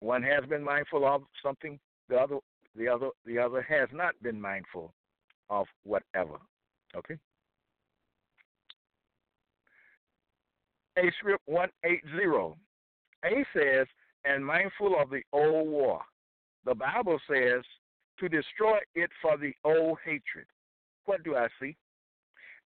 One 0.01 0.23
has 0.23 0.45
been 0.49 0.65
mindful 0.65 1.07
of 1.07 1.23
something, 1.45 1.79
the 2.09 2.17
other 2.17 2.39
the 2.75 2.89
other 2.89 3.11
the 3.27 3.39
other 3.39 3.61
has 3.69 3.89
not 3.93 4.15
been 4.23 4.41
mindful 4.41 4.95
of 5.51 5.67
whatever. 5.85 6.39
Okay? 6.97 7.19
A 10.97 11.13
script 11.19 11.43
180. 11.47 12.57
A 13.25 13.45
says, 13.53 13.87
and 14.25 14.45
mindful 14.45 15.01
of 15.01 15.11
the 15.11 15.23
old 15.33 15.69
war. 15.69 16.03
The 16.65 16.75
Bible 16.75 17.19
says 17.29 17.63
to 18.19 18.29
destroy 18.29 18.79
it 18.95 19.11
for 19.23 19.37
the 19.37 19.53
old 19.65 19.99
hatred. 20.05 20.47
What 21.07 21.25
do 21.25 21.37
I 21.37 21.49
see? 21.61 21.77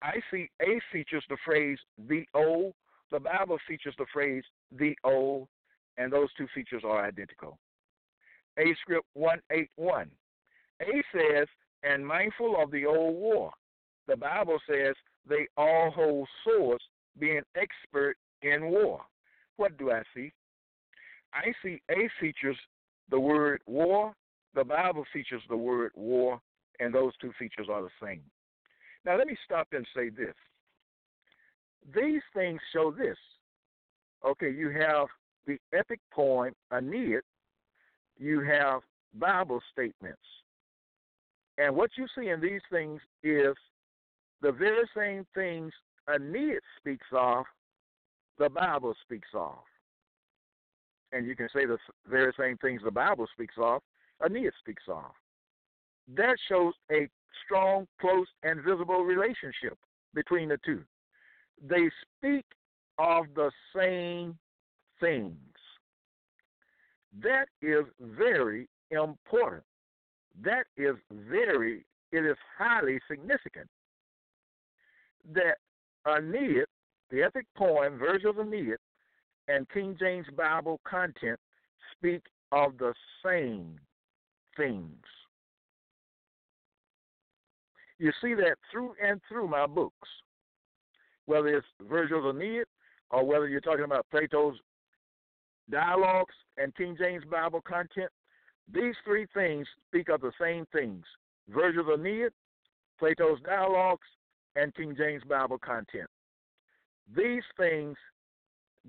I 0.02 0.20
see 0.30 0.48
A 0.62 0.80
features 0.92 1.24
the 1.28 1.36
phrase 1.44 1.78
the 2.08 2.24
old. 2.34 2.72
The 3.10 3.20
Bible 3.20 3.58
features 3.66 3.94
the 3.98 4.06
phrase 4.12 4.44
the 4.70 4.94
old, 5.04 5.48
and 5.98 6.12
those 6.12 6.28
two 6.38 6.46
features 6.54 6.82
are 6.84 7.04
identical. 7.04 7.58
A 8.58 8.74
script 8.80 9.06
181. 9.14 10.10
A 10.82 11.02
says, 11.12 11.48
and 11.82 12.06
mindful 12.06 12.60
of 12.62 12.70
the 12.70 12.86
old 12.86 13.14
war. 13.16 13.52
The 14.06 14.16
Bible 14.16 14.58
says 14.68 14.94
they 15.28 15.46
all 15.56 15.90
hold 15.90 16.28
swords, 16.44 16.84
being 17.18 17.42
expert 17.56 18.16
in 18.42 18.66
war. 18.66 19.00
What 19.56 19.76
do 19.76 19.90
I 19.90 20.02
see? 20.14 20.32
I 21.32 21.52
see 21.62 21.80
A 21.90 22.08
features 22.20 22.56
the 23.10 23.20
word 23.20 23.60
war, 23.66 24.14
the 24.54 24.64
Bible 24.64 25.04
features 25.12 25.42
the 25.48 25.56
word 25.56 25.92
war, 25.94 26.40
and 26.80 26.94
those 26.94 27.12
two 27.20 27.32
features 27.38 27.68
are 27.70 27.82
the 27.82 27.90
same. 28.02 28.22
Now, 29.04 29.16
let 29.16 29.26
me 29.26 29.36
stop 29.44 29.68
and 29.72 29.86
say 29.94 30.10
this. 30.10 30.34
These 31.94 32.22
things 32.34 32.60
show 32.72 32.90
this. 32.90 33.16
Okay, 34.24 34.50
you 34.50 34.70
have 34.70 35.06
the 35.46 35.58
epic 35.72 36.00
poem 36.12 36.52
Aeneid, 36.72 37.22
you 38.18 38.40
have 38.40 38.82
Bible 39.14 39.60
statements. 39.72 40.20
And 41.58 41.74
what 41.74 41.90
you 41.96 42.06
see 42.16 42.28
in 42.28 42.40
these 42.40 42.60
things 42.70 43.00
is 43.22 43.54
the 44.42 44.52
very 44.52 44.88
same 44.96 45.26
things 45.34 45.72
Aeneid 46.08 46.60
speaks 46.78 47.06
of, 47.12 47.44
the 48.38 48.50
Bible 48.50 48.94
speaks 49.04 49.28
of. 49.34 49.58
And 51.12 51.26
you 51.26 51.34
can 51.34 51.48
say 51.54 51.66
the 51.66 51.78
very 52.08 52.32
same 52.38 52.56
things 52.58 52.82
the 52.84 52.90
Bible 52.90 53.26
speaks 53.32 53.54
of, 53.58 53.82
Aeneas 54.24 54.54
speaks 54.60 54.84
of. 54.88 55.10
That 56.16 56.36
shows 56.48 56.74
a 56.90 57.08
strong, 57.44 57.86
close, 58.00 58.26
and 58.42 58.62
visible 58.62 59.02
relationship 59.02 59.76
between 60.14 60.48
the 60.48 60.58
two. 60.64 60.82
They 61.66 61.90
speak 62.18 62.44
of 62.98 63.26
the 63.34 63.50
same 63.74 64.38
things. 65.00 65.36
That 67.22 67.46
is 67.60 67.84
very 68.00 68.68
important. 68.90 69.64
That 70.44 70.64
is 70.76 70.94
very, 71.10 71.84
it 72.12 72.24
is 72.24 72.36
highly 72.56 73.00
significant 73.10 73.68
that 75.34 75.56
Aeneid, 76.06 76.64
the 77.10 77.22
epic 77.22 77.46
poem, 77.56 77.98
Virgil's 77.98 78.36
Aeneid, 78.38 78.76
and 79.48 79.68
King 79.70 79.96
James 79.98 80.26
Bible 80.36 80.80
content 80.84 81.38
speak 81.96 82.22
of 82.52 82.78
the 82.78 82.94
same 83.24 83.78
things. 84.56 85.04
You 87.98 88.12
see 88.22 88.34
that 88.34 88.56
through 88.72 88.94
and 89.02 89.20
through 89.28 89.48
my 89.48 89.66
books, 89.66 90.08
whether 91.26 91.48
it's 91.48 91.66
Virgil's 91.88 92.34
Aeneid 92.34 92.64
or 93.10 93.24
whether 93.26 93.48
you're 93.48 93.60
talking 93.60 93.84
about 93.84 94.06
Plato's 94.10 94.56
dialogues 95.70 96.34
and 96.56 96.74
King 96.74 96.96
James 96.98 97.24
Bible 97.30 97.60
content. 97.60 98.10
These 98.72 98.94
three 99.04 99.26
things 99.34 99.66
speak 99.88 100.08
of 100.08 100.20
the 100.20 100.32
same 100.40 100.66
things 100.72 101.04
Virgil's 101.48 101.88
Aeneid, 101.92 102.30
Plato's 102.98 103.40
dialogues, 103.44 104.06
and 104.56 104.74
King 104.74 104.94
James 104.96 105.22
Bible 105.24 105.58
content. 105.58 106.08
These 107.14 107.42
things 107.56 107.96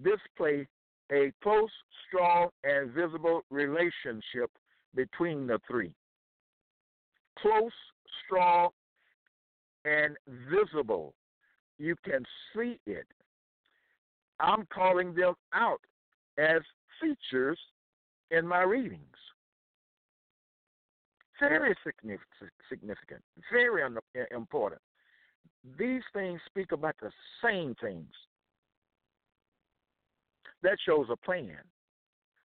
display 0.04 0.68
a 1.12 1.32
close, 1.44 1.70
strong, 2.08 2.50
and 2.64 2.92
visible 2.92 3.42
relationship 3.50 4.50
between 4.96 5.48
the 5.48 5.60
three. 5.70 5.92
Close, 7.40 7.72
strong, 8.26 8.70
and 9.86 10.16
visible. 10.50 11.14
You 11.80 11.96
can 12.06 12.24
see 12.56 12.80
it. 12.86 13.08
I'm 14.40 14.66
calling 14.74 15.14
them 15.14 15.34
out 15.54 15.82
as 16.38 16.62
features 17.02 17.60
in 18.32 18.48
my 18.48 18.62
readings. 18.62 19.02
Very 21.40 21.76
significant, 21.84 23.22
very 23.52 23.82
important. 24.32 24.82
These 25.78 26.04
things 26.14 26.40
speak 26.46 26.72
about 26.72 26.96
the 27.02 27.12
same 27.44 27.76
things. 27.82 28.12
That 30.64 30.78
shows 30.86 31.08
a 31.12 31.16
plan. 31.16 31.58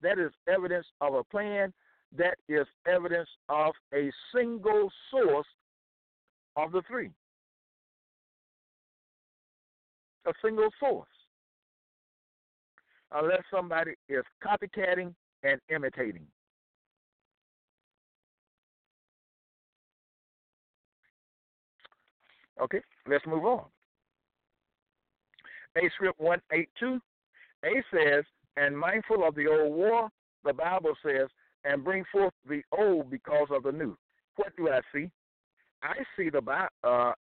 That 0.01 0.18
is 0.18 0.32
evidence 0.47 0.86
of 1.01 1.14
a 1.14 1.24
plan. 1.24 1.74
That 2.18 2.38
is 2.47 2.66
evidence 2.88 3.30
of 3.49 3.74
a 3.93 4.12
single 4.34 4.89
source 5.12 5.47
of 6.55 6.72
the 6.72 6.82
three. 6.88 7.12
A 10.26 10.32
single 10.43 10.70
source. 10.80 11.07
Unless 13.12 13.43
somebody 13.51 13.93
is 14.07 14.24
copycatting 14.43 15.14
and 15.43 15.60
imitating. 15.70 16.28
Okay, 22.62 22.82
let's 23.07 23.26
move 23.26 23.45
on. 23.45 23.66
A 25.78 25.89
script 25.95 26.20
182, 26.20 26.99
A 27.66 27.84
says, 27.93 28.24
and 28.57 28.78
mindful 28.78 29.28
of 29.28 29.36
the 29.36 29.47
old 29.47 29.74
war, 29.74 30.10
the 30.43 30.53
Bible 30.53 30.93
says, 31.05 31.28
and 31.66 31.84
bring 31.84 32.03
forth 32.12 32.34
the 32.47 32.62
old 32.78 33.10
because 33.10 33.47
of 33.51 33.64
the 33.64 33.72
new. 33.72 33.97
What 34.36 34.55
do 34.55 34.70
I 34.70 34.80
see? 34.93 35.10
I 35.84 35.95
see 36.18 36.30
the 36.30 36.41
uh, 36.84 37.14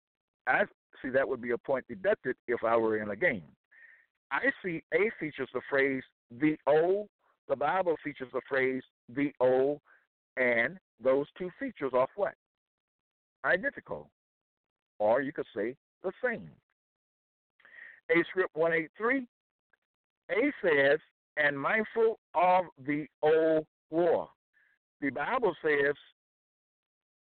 I 0.47 0.63
see 1.01 1.09
that 1.09 1.27
would 1.27 1.41
be 1.41 1.51
a 1.51 1.57
point 1.57 1.85
deducted 1.87 2.35
if 2.47 2.63
I 2.63 2.75
were 2.75 2.97
in 2.97 3.09
a 3.09 3.15
game. 3.15 3.43
I 4.31 4.51
see 4.63 4.83
A 4.93 5.09
features 5.19 5.49
the 5.53 5.61
phrase 5.69 6.03
the 6.39 6.55
old, 6.67 7.07
the 7.47 7.55
Bible 7.55 7.95
features 8.03 8.29
the 8.31 8.41
phrase 8.47 8.83
the 9.13 9.31
old, 9.39 9.79
and 10.37 10.77
those 11.03 11.25
two 11.37 11.49
features 11.59 11.91
are 11.93 12.07
what? 12.15 12.33
Identical. 13.45 14.09
Or 14.99 15.21
you 15.21 15.31
could 15.31 15.47
say 15.55 15.75
the 16.03 16.11
same. 16.23 16.49
A 18.11 18.23
script 18.29 18.55
183, 18.55 19.25
A 20.29 20.51
says, 20.61 20.99
and 21.37 21.59
mindful 21.59 22.19
of 22.35 22.65
the 22.85 23.05
old 23.21 23.65
war. 23.89 24.29
The 25.01 25.09
Bible 25.09 25.55
says, 25.63 25.95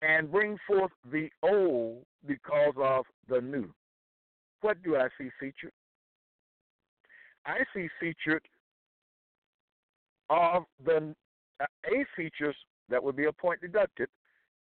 and 0.03 0.30
bring 0.30 0.59
forth 0.66 0.90
the 1.11 1.28
old 1.42 2.05
because 2.26 2.74
of 2.76 3.05
the 3.28 3.40
new. 3.40 3.72
What 4.61 4.82
do 4.82 4.96
I 4.96 5.09
see 5.18 5.30
featured? 5.40 5.72
I 7.46 7.59
see 7.74 7.88
featured 7.98 8.42
of 10.30 10.64
the 10.84 11.14
uh, 11.61 11.66
A 11.86 12.05
features 12.16 12.57
that 12.88 13.03
would 13.03 13.16
be 13.16 13.26
a 13.26 13.32
point 13.32 13.61
deducted. 13.61 14.09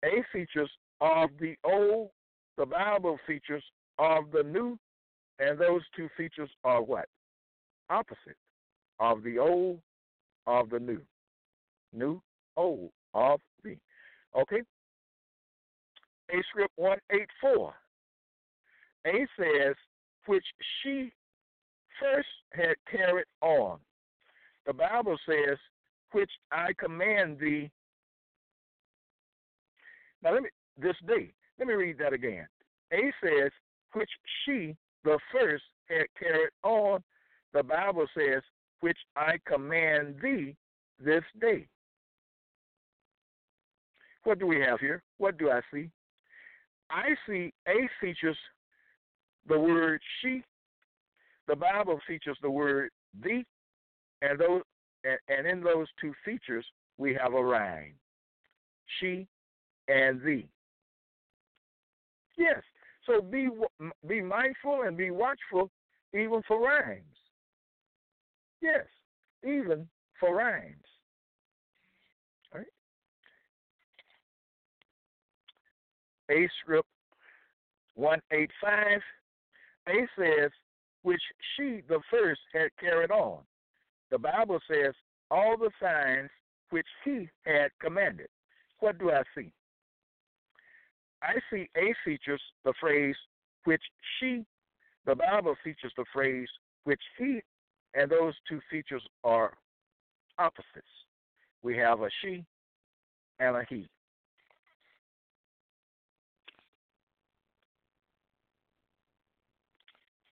A 0.04 0.24
features 0.34 0.70
of 1.00 1.30
the 1.39 1.56
old, 1.64 2.10
the 2.58 2.66
Bible 2.66 3.20
features 3.28 3.64
of 4.00 4.32
the 4.32 4.44
new, 4.44 4.78
and 5.39 5.60
those 5.60 5.82
two 5.96 6.10
features 6.18 6.50
are 6.64 6.82
what? 6.82 7.06
Opposite 7.92 8.38
of 9.02 9.22
the 9.22 9.38
old, 9.38 9.80
of 10.48 10.70
the 10.70 10.80
new. 10.80 11.02
New, 11.92 12.22
old, 12.56 12.89
of 13.14 13.42
the. 13.66 13.76
Okay? 14.39 14.62
A 16.30 16.44
script 16.50 16.72
184. 16.78 17.74
A 19.08 19.12
says, 19.38 19.76
which 20.26 20.46
she 20.82 21.12
first 22.00 22.28
had 22.54 22.76
carried 22.89 23.26
on. 23.42 23.80
The 24.66 24.72
Bible 24.74 25.18
says, 25.28 25.58
which 26.14 26.32
I 26.50 26.72
command 26.80 27.39
thee. 27.39 27.70
Now 30.24 30.34
let 30.34 30.44
me 30.44 30.50
this 30.78 30.96
day, 31.06 31.34
let 31.60 31.68
me 31.68 31.74
read 31.74 31.98
that 31.98 32.14
again. 32.14 32.48
A 32.94 33.12
says, 33.22 33.52
which 33.92 34.10
she, 34.46 34.78
the 35.04 35.20
first, 35.32 35.64
had 35.89 36.06
carried 36.18 36.52
on. 36.64 37.04
The 37.54 37.64
Bible 37.64 38.06
says, 38.18 38.41
which 38.80 38.97
I 39.16 39.38
command 39.45 40.16
thee 40.22 40.56
this 40.99 41.24
day. 41.39 41.68
What 44.24 44.39
do 44.39 44.47
we 44.47 44.60
have 44.62 44.80
here? 44.80 45.04
What 45.18 45.38
do 45.38 45.49
I 45.49 45.62
see? 45.74 45.89
I 46.89 47.16
see 47.28 47.54
A 47.68 47.89
features 47.99 48.38
the 49.47 49.60
word 49.60 50.02
she. 50.22 50.43
The 51.47 51.56
Bible 51.56 51.99
features 52.08 52.38
the 52.41 52.52
word 52.52 52.91
thee, 53.24 53.45
and 54.22 54.39
those 54.39 54.62
and 55.04 55.47
in 55.47 55.62
those 55.62 55.88
two 55.99 56.14
features 56.24 56.66
we 56.97 57.14
have 57.16 57.34
a 57.34 57.43
rhyme. 57.43 57.93
She 58.99 59.28
and 59.88 60.22
thee. 60.22 60.47
Yes. 62.38 62.62
So 63.06 63.22
be 63.22 63.49
be 64.08 64.22
mindful 64.22 64.84
and 64.84 64.95
be 64.95 65.10
watchful 65.10 65.72
even 66.14 66.41
for 66.47 66.62
rhymes. 66.62 67.04
Yes, 68.62 68.86
even 69.43 69.88
for 70.20 70.36
rhymes. 70.36 70.76
Right. 72.53 72.66
A 76.30 76.47
script 76.62 76.88
185, 77.95 79.01
A 79.88 79.91
says, 80.18 80.51
which 81.03 81.22
she, 81.55 81.82
the 81.89 81.99
first, 82.09 82.41
had 82.53 82.70
carried 82.80 83.12
on. 83.12 83.39
The 84.12 84.20
Bible 84.20 84.59
says, 84.70 84.93
all 85.32 85.57
the 85.57 85.72
signs 85.82 86.30
which 86.70 86.88
he 87.03 87.28
had 87.45 87.70
commanded. 87.82 88.28
What 88.80 88.99
do 88.99 89.12
I 89.12 89.24
see? 89.36 89.51
I 91.24 91.34
see 91.51 91.70
A 91.78 91.93
features 92.03 92.41
the 92.66 92.74
phrase 92.80 93.16
which 93.66 93.82
she, 94.20 94.45
the 95.05 95.16
Bible 95.16 95.55
features 95.64 95.93
the 95.97 96.05
phrase 96.12 96.47
which 96.84 97.01
he, 97.18 97.41
and 97.94 98.10
those 98.10 98.34
two 98.48 98.60
features 98.70 99.04
are 99.24 99.54
opposites. 100.38 100.66
We 101.64 101.78
have 101.78 102.02
a 102.02 102.10
she 102.22 102.44
and 103.39 103.56
a 103.56 103.64
he. 103.70 103.88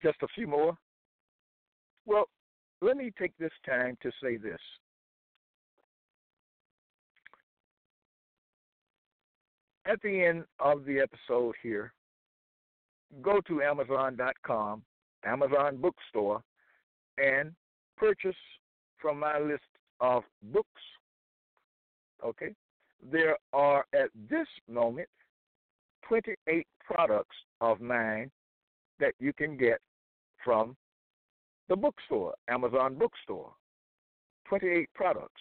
Just 0.02 0.18
a 0.22 0.28
few 0.34 0.46
more. 0.46 0.76
Well, 2.06 2.28
let 2.80 2.96
me 2.96 3.12
take 3.18 3.36
this 3.38 3.50
time 3.66 3.98
to 4.02 4.10
say 4.22 4.36
this. 4.36 4.60
At 9.84 10.00
the 10.02 10.24
end 10.24 10.44
of 10.60 10.84
the 10.84 11.00
episode 11.00 11.54
here, 11.62 11.92
go 13.22 13.40
to 13.48 13.62
Amazon.com, 13.62 14.82
Amazon 15.24 15.78
Bookstore, 15.78 16.42
and 17.22 17.52
purchase 17.96 18.36
from 19.00 19.18
my 19.18 19.38
list 19.38 19.62
of 20.00 20.22
books. 20.42 20.82
Okay? 22.24 22.54
There 23.12 23.36
are 23.52 23.84
at 23.94 24.10
this 24.28 24.46
moment 24.68 25.08
28 26.08 26.66
products 26.84 27.36
of 27.60 27.80
mine 27.80 28.30
that 28.98 29.14
you 29.20 29.32
can 29.32 29.56
get 29.56 29.78
from 30.44 30.76
the 31.68 31.76
bookstore, 31.76 32.34
Amazon 32.48 32.94
Bookstore. 32.94 33.52
28 34.48 34.88
products. 34.94 35.40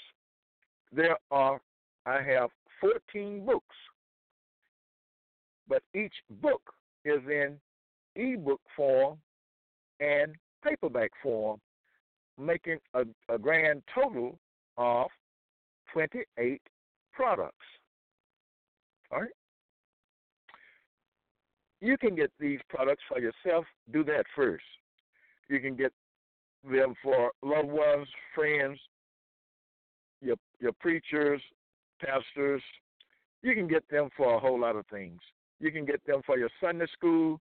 There 0.91 1.17
are, 1.31 1.61
I 2.05 2.21
have 2.21 2.49
14 2.81 3.45
books, 3.45 3.75
but 5.67 5.81
each 5.95 6.13
book 6.41 6.61
is 7.05 7.21
in 7.29 7.57
ebook 8.15 8.61
form 8.75 9.17
and 9.99 10.35
paperback 10.63 11.11
form, 11.23 11.59
making 12.39 12.77
a, 12.93 13.03
a 13.29 13.37
grand 13.37 13.81
total 13.93 14.37
of 14.77 15.07
28 15.93 16.61
products. 17.13 17.55
All 19.11 19.21
right? 19.21 19.29
You 21.79 21.97
can 21.97 22.15
get 22.15 22.31
these 22.39 22.59
products 22.69 23.03
for 23.07 23.19
yourself. 23.19 23.65
Do 23.91 24.03
that 24.05 24.25
first. 24.35 24.63
You 25.47 25.59
can 25.59 25.75
get 25.75 25.93
them 26.69 26.95
for 27.03 27.31
loved 27.43 27.69
ones, 27.69 28.07
friends, 28.35 28.79
your 30.21 30.35
your 30.59 30.73
preachers, 30.73 31.41
pastors. 32.03 32.61
You 33.43 33.53
can 33.53 33.67
get 33.67 33.87
them 33.89 34.09
for 34.17 34.33
a 34.33 34.39
whole 34.39 34.59
lot 34.59 34.75
of 34.75 34.85
things. 34.87 35.19
You 35.59 35.71
can 35.71 35.85
get 35.85 36.05
them 36.05 36.21
for 36.25 36.37
your 36.37 36.49
Sunday 36.61 36.87
school 36.93 37.39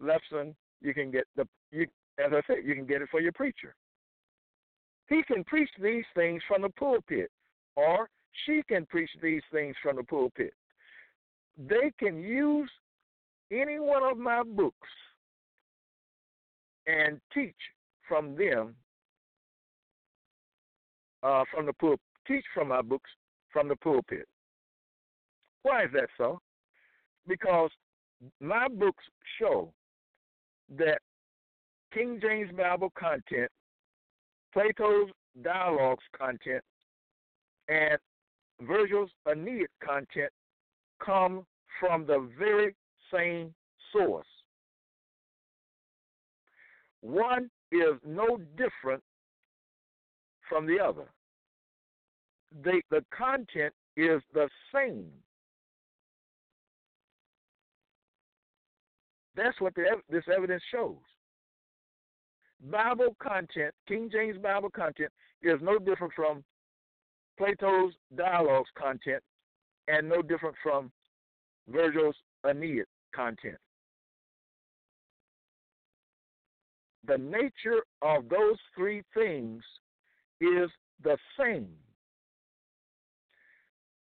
lesson. 0.00 0.54
You 0.82 0.92
can 0.92 1.10
get 1.10 1.24
the 1.36 1.46
you 1.70 1.86
as 2.18 2.32
I 2.32 2.40
said, 2.46 2.56
you 2.64 2.74
can 2.74 2.86
get 2.86 3.02
it 3.02 3.08
for 3.10 3.20
your 3.20 3.32
preacher. 3.32 3.74
He 5.10 5.22
can 5.24 5.44
preach 5.44 5.68
these 5.82 6.04
things 6.14 6.40
from 6.46 6.62
the 6.62 6.70
pulpit, 6.70 7.30
or 7.76 8.08
she 8.46 8.62
can 8.68 8.86
preach 8.86 9.10
these 9.20 9.42
things 9.52 9.74
from 9.82 9.96
the 9.96 10.04
pulpit. 10.04 10.54
They 11.58 11.92
can 11.98 12.22
use 12.22 12.70
any 13.50 13.80
one 13.80 14.04
of 14.04 14.16
my 14.16 14.44
books 14.44 14.88
and 16.86 17.20
teach 17.34 17.56
from 18.08 18.36
them 18.36 18.76
uh, 21.24 21.42
from 21.52 21.66
the 21.66 21.72
pulpit, 21.72 22.00
teach 22.26 22.44
from 22.54 22.68
my 22.68 22.80
books 22.80 23.10
from 23.52 23.68
the 23.68 23.76
pulpit. 23.76 24.28
Why 25.64 25.84
is 25.84 25.90
that 25.92 26.08
so? 26.16 26.40
Because 27.26 27.70
my 28.40 28.68
books 28.68 29.04
show 29.40 29.72
that 30.78 30.98
King 31.92 32.20
James 32.22 32.50
Bible 32.56 32.92
content, 32.96 33.50
Plato's 34.52 35.10
dialogues 35.42 36.04
content, 36.16 36.62
and 37.68 37.98
Virgil's 38.62 39.10
Aeneid 39.26 39.68
content 39.84 40.30
come 41.04 41.46
from 41.78 42.06
the 42.06 42.28
very 42.38 42.74
same 43.12 43.54
source. 43.92 44.26
One 47.00 47.50
is 47.72 47.94
no 48.04 48.38
different 48.56 49.02
from 50.48 50.66
the 50.66 50.78
other. 50.80 51.08
The, 52.62 52.82
the 52.90 53.04
content 53.16 53.72
is 53.96 54.20
the 54.34 54.48
same. 54.74 55.06
That's 59.36 59.58
what 59.60 59.74
the, 59.74 59.84
this 60.10 60.24
evidence 60.34 60.62
shows. 60.70 60.98
Bible 62.68 63.16
content, 63.22 63.74
King 63.88 64.10
James 64.12 64.38
Bible 64.38 64.70
content, 64.70 65.10
is 65.42 65.58
no 65.62 65.78
different 65.78 66.12
from 66.14 66.44
Plato's 67.38 67.94
dialogues 68.16 68.68
content 68.76 69.22
and 69.88 70.08
no 70.08 70.20
different 70.20 70.56
from 70.62 70.92
Virgil's 71.68 72.16
Aeneid 72.44 72.84
content. 73.14 73.56
The 77.06 77.16
nature 77.16 77.82
of 78.02 78.28
those 78.28 78.56
three 78.76 79.02
things 79.14 79.62
is 80.40 80.70
the 81.02 81.16
same. 81.38 81.68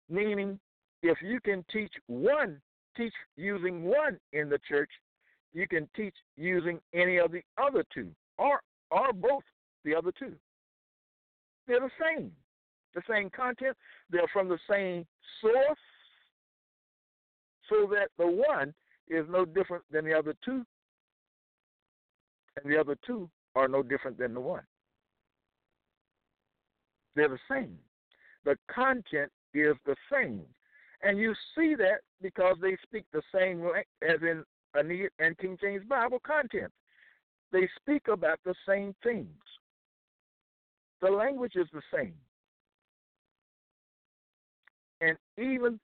Meaning, 0.09 0.59
if 1.03 1.18
you 1.22 1.40
can 1.40 1.64
teach 1.72 1.92
one, 2.09 2.61
teach 2.96 3.12
using 3.36 3.84
one 3.84 4.18
in 4.32 4.48
the 4.48 4.59
church, 4.68 4.90
you 5.53 5.68
can 5.68 5.88
teach 5.94 6.14
using 6.36 6.80
any 6.92 7.18
of 7.18 7.30
the 7.30 7.42
other 7.57 7.84
two, 7.94 8.11
or 8.41 8.61
or 8.91 9.12
both 9.12 9.45
the 9.84 9.95
other 9.95 10.12
two. 10.18 10.32
They're 11.66 11.80
the 11.80 11.91
same. 12.01 12.32
The 12.95 13.03
same 13.09 13.30
content. 13.30 13.76
They're 14.11 14.28
from 14.32 14.49
the 14.49 14.59
same 14.68 15.07
source. 15.41 15.78
So 17.68 17.88
that 17.93 18.09
the 18.18 18.26
one 18.26 18.74
is 19.09 19.26
no 19.30 19.45
different 19.45 19.84
than 19.93 20.05
the 20.05 20.12
other 20.12 20.34
two, 20.45 20.64
and 22.57 22.72
the 22.72 22.80
other 22.80 22.97
two 23.07 23.30
are 23.55 23.68
no 23.68 23.82
different 23.82 24.18
than 24.18 24.34
the 24.34 24.41
one. 24.41 24.62
They're 27.14 27.28
the 27.28 27.38
same. 27.49 27.78
The 28.45 28.57
content 28.72 29.30
is 29.55 29.76
the 29.86 29.95
same. 30.12 30.43
And 31.03 31.18
you 31.18 31.34
see 31.57 31.74
that 31.76 32.01
because 32.20 32.57
they 32.61 32.76
speak 32.82 33.05
the 33.12 33.22
same 33.34 33.64
as 34.03 34.20
in 34.22 34.45
Aeneid 34.76 35.11
and 35.18 35.38
King 35.38 35.57
James 35.61 35.84
Bible 35.88 36.20
content. 36.24 36.72
They 37.53 37.68
speak 37.80 38.09
about 38.09 38.38
the 38.44 38.55
same 38.66 38.94
things. 39.03 39.28
The 41.03 41.11
language 41.11 41.57
is 41.57 41.66
the 41.72 41.82
same. 41.92 42.14
And 45.01 45.16
even 45.38 45.80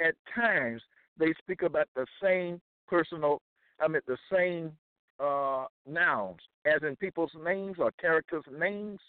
at 0.00 0.14
times, 0.34 0.82
they 1.18 1.32
speak 1.38 1.62
about 1.62 1.88
the 1.94 2.06
same 2.22 2.60
personal, 2.88 3.40
I 3.80 3.88
mean, 3.88 4.00
the 4.06 4.16
same 4.32 4.72
uh, 5.20 5.66
nouns, 5.86 6.40
as 6.64 6.82
in 6.82 6.96
people's 6.96 7.32
names 7.44 7.76
or 7.78 7.92
characters' 8.00 8.44
names. 8.58 9.00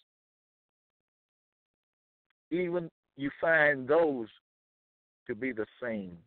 Even 2.51 2.89
you 3.15 3.29
find 3.41 3.87
those 3.87 4.27
to 5.27 5.35
be 5.35 5.51
the 5.51 5.65
same. 5.81 6.17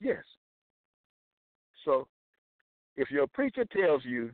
Yes. 0.00 0.22
So 1.84 2.06
if 2.96 3.10
your 3.10 3.26
preacher 3.26 3.64
tells 3.64 4.04
you 4.04 4.30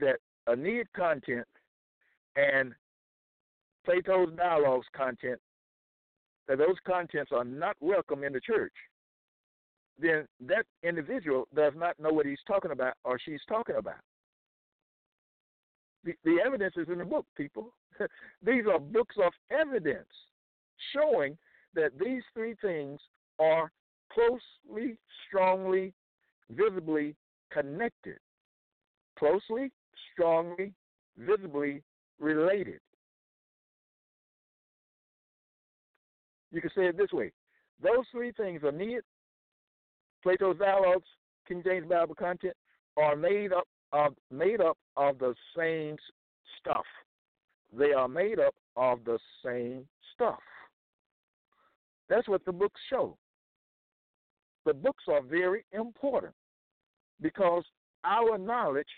that 0.00 0.16
Aeneid 0.48 0.92
content 0.94 1.46
and 2.36 2.74
Plato's 3.84 4.32
dialogues 4.36 4.86
content, 4.96 5.40
that 6.48 6.58
those 6.58 6.76
contents 6.86 7.32
are 7.32 7.44
not 7.44 7.76
welcome 7.80 8.24
in 8.24 8.32
the 8.32 8.40
church, 8.40 8.72
then 9.98 10.26
that 10.40 10.66
individual 10.82 11.46
does 11.54 11.72
not 11.76 11.98
know 12.00 12.10
what 12.12 12.26
he's 12.26 12.38
talking 12.46 12.72
about 12.72 12.94
or 13.04 13.18
she's 13.18 13.40
talking 13.48 13.76
about. 13.76 14.00
The, 16.04 16.12
the 16.24 16.38
evidence 16.44 16.74
is 16.76 16.88
in 16.88 16.98
the 16.98 17.04
book, 17.04 17.26
people. 17.36 17.72
these 18.44 18.64
are 18.70 18.78
books 18.78 19.16
of 19.24 19.32
evidence 19.50 20.08
showing 20.92 21.38
that 21.74 21.92
these 21.98 22.22
three 22.34 22.54
things 22.60 23.00
are 23.38 23.70
closely, 24.12 24.98
strongly, 25.26 25.92
visibly 26.50 27.14
connected. 27.52 28.18
Closely, 29.18 29.70
strongly, 30.12 30.72
visibly 31.18 31.82
related. 32.18 32.80
You 36.50 36.60
can 36.60 36.70
say 36.76 36.86
it 36.86 36.96
this 36.96 37.12
way 37.12 37.32
those 37.82 38.04
three 38.12 38.32
things 38.32 38.62
are 38.62 38.72
needed. 38.72 39.02
Plato's 40.22 40.58
dialogues, 40.58 41.06
King 41.46 41.62
James 41.64 41.86
Bible 41.86 42.14
content, 42.14 42.54
are 42.96 43.16
made 43.16 43.52
up 43.52 43.66
of 43.92 44.14
made 44.30 44.60
up 44.60 44.76
of 44.96 45.18
the 45.18 45.34
same 45.56 45.96
stuff. 46.58 46.84
They 47.76 47.92
are 47.92 48.08
made 48.08 48.38
up 48.38 48.54
of 48.76 49.04
the 49.04 49.18
same 49.44 49.86
stuff. 50.14 50.38
That's 52.08 52.28
what 52.28 52.44
the 52.44 52.52
books 52.52 52.80
show. 52.90 53.16
The 54.64 54.74
books 54.74 55.04
are 55.08 55.22
very 55.22 55.64
important 55.72 56.32
because 57.20 57.64
our 58.04 58.38
knowledge 58.38 58.88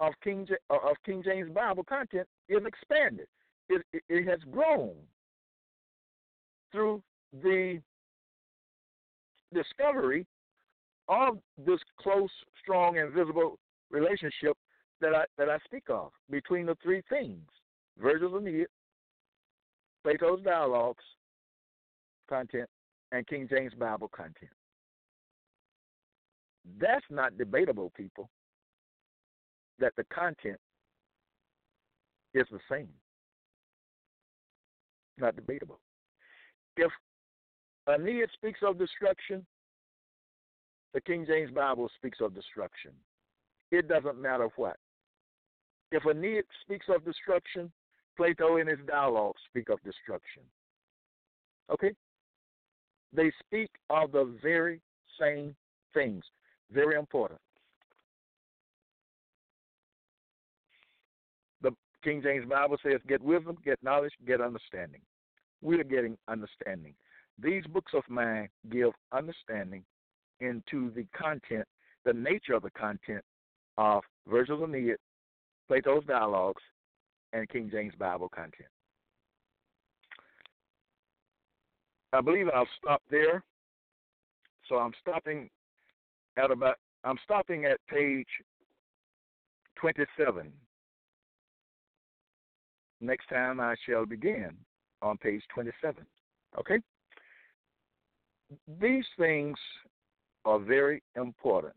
of 0.00 0.12
King 0.22 0.46
uh, 0.70 0.74
of 0.74 0.96
King 1.04 1.22
James 1.24 1.50
Bible 1.52 1.84
content 1.84 2.26
is 2.48 2.64
expanded. 2.64 3.26
It, 3.68 3.82
it, 3.92 4.02
it 4.08 4.28
has 4.28 4.38
grown 4.50 4.94
through 6.72 7.02
the 7.42 7.80
discovery 9.52 10.26
of 11.08 11.38
this 11.66 11.80
close, 12.00 12.30
strong, 12.62 12.98
and 12.98 13.12
visible 13.12 13.58
relationship 13.90 14.56
that 15.00 15.14
I 15.14 15.24
that 15.36 15.48
I 15.48 15.58
speak 15.64 15.84
of 15.88 16.12
between 16.30 16.66
the 16.66 16.76
three 16.82 17.02
things: 17.08 17.46
Virgil's 18.00 18.34
Aeneid, 18.40 18.66
Plato's 20.04 20.42
dialogues 20.42 21.04
content, 22.28 22.68
and 23.12 23.26
King 23.26 23.48
James 23.48 23.72
Bible 23.74 24.08
content. 24.08 24.50
That's 26.80 27.04
not 27.10 27.38
debatable, 27.38 27.92
people. 27.96 28.28
That 29.78 29.92
the 29.96 30.04
content 30.04 30.58
is 32.34 32.46
the 32.50 32.60
same. 32.70 32.88
Not 35.18 35.36
debatable. 35.36 35.80
If 36.76 36.90
Aeneas 37.88 38.30
speaks 38.34 38.60
of 38.62 38.78
destruction, 38.78 39.46
the 40.94 41.00
King 41.00 41.24
James 41.26 41.50
Bible 41.50 41.90
speaks 41.96 42.18
of 42.20 42.34
destruction. 42.34 42.92
It 43.70 43.88
doesn't 43.88 44.20
matter 44.20 44.48
what. 44.56 44.76
If 45.90 46.04
Aeneas 46.06 46.44
speaks 46.62 46.86
of 46.88 47.04
destruction, 47.04 47.72
Plato 48.16 48.56
in 48.56 48.66
his 48.66 48.80
dialogues 48.86 49.40
speak 49.48 49.68
of 49.68 49.78
destruction. 49.84 50.42
Okay? 51.70 51.92
They 53.12 53.30
speak 53.46 53.70
of 53.88 54.12
the 54.12 54.36
very 54.42 54.80
same 55.20 55.54
things. 55.94 56.24
Very 56.72 56.96
important. 56.96 57.40
The 61.62 61.70
King 62.04 62.22
James 62.22 62.46
Bible 62.48 62.76
says, 62.82 63.00
get 63.08 63.22
wisdom, 63.22 63.56
get 63.64 63.82
knowledge, 63.82 64.12
get 64.26 64.40
understanding. 64.40 65.00
We 65.62 65.80
are 65.80 65.84
getting 65.84 66.16
understanding. 66.28 66.94
These 67.42 67.64
books 67.66 67.92
of 67.94 68.02
mine 68.08 68.48
give 68.70 68.90
understanding 69.12 69.84
into 70.40 70.90
the 70.94 71.06
content, 71.16 71.66
the 72.04 72.12
nature 72.12 72.54
of 72.54 72.62
the 72.62 72.70
content 72.70 73.24
of 73.76 74.02
Virgil's 74.28 74.62
Aeneid, 74.62 74.96
Plato's 75.68 76.04
Dialogues, 76.06 76.62
and 77.32 77.48
King 77.48 77.68
James 77.70 77.94
Bible 77.98 78.28
content. 78.28 78.68
I 82.12 82.20
believe 82.20 82.46
I'll 82.54 82.68
stop 82.80 83.02
there. 83.10 83.42
So 84.68 84.76
I'm 84.76 84.92
stopping 85.00 85.48
at 86.38 86.50
about 86.50 86.76
I'm 87.04 87.18
stopping 87.24 87.64
at 87.64 87.78
page 87.88 88.26
27. 89.76 90.52
Next 93.00 93.28
time 93.28 93.60
I 93.60 93.76
shall 93.86 94.04
begin 94.04 94.50
on 95.02 95.16
page 95.18 95.42
27. 95.54 96.04
Okay? 96.58 96.78
These 98.80 99.04
things 99.18 99.56
are 100.44 100.58
very 100.58 101.02
important. 101.16 101.74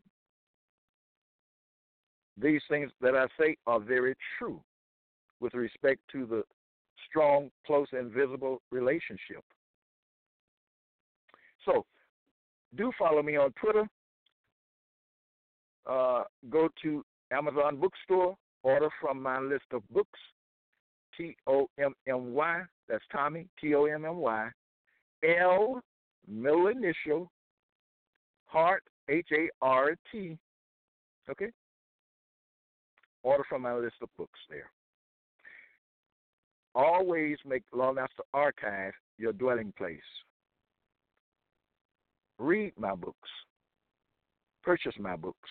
These 2.42 2.62
things 2.70 2.90
that 3.02 3.16
I 3.16 3.28
say 3.40 3.58
are 3.68 3.80
very 3.80 4.16
true 4.38 4.62
with 5.40 5.54
respect 5.54 6.00
to 6.14 6.26
the 6.26 6.44
strong, 7.08 7.52
close, 7.68 7.88
and 7.92 8.12
visible 8.12 8.62
relationship. 8.72 9.44
So, 11.66 11.86
do 12.76 12.92
follow 12.98 13.22
me 13.22 13.36
on 13.36 13.52
Twitter. 13.62 13.88
Uh, 15.90 16.24
go 16.50 16.70
to 16.84 17.04
Amazon 17.32 17.78
Bookstore, 17.78 18.36
order 18.64 18.90
from 19.00 19.22
my 19.22 19.40
list 19.40 19.66
of 19.72 19.82
books. 19.90 20.20
T 21.18 21.36
O 21.48 21.68
M 21.78 21.94
M 22.08 22.34
Y. 22.34 22.62
That's 22.88 23.04
Tommy. 23.12 23.48
T 23.60 23.76
O 23.76 23.86
M 23.86 24.06
M 24.06 24.18
Y. 24.18 24.50
L 25.40 25.82
middle 26.28 26.68
initial. 26.68 27.30
Hart 28.46 28.84
H 29.10 29.28
A 29.34 29.50
R 29.62 29.96
T. 30.12 30.38
Okay. 31.30 31.50
Order 33.24 33.44
from 33.48 33.62
my 33.64 33.76
list 33.76 33.96
of 34.02 34.10
books 34.18 34.40
there. 34.50 34.70
Always 36.74 37.38
make 37.46 37.64
Law 37.74 37.92
Master 37.92 38.24
Archive 38.34 38.94
your 39.18 39.34
dwelling 39.34 39.74
place. 39.78 40.00
Read 42.40 42.74
my 42.78 42.96
books. 42.96 43.30
Purchase 44.64 44.96
my 45.00 45.16
books. 45.16 45.50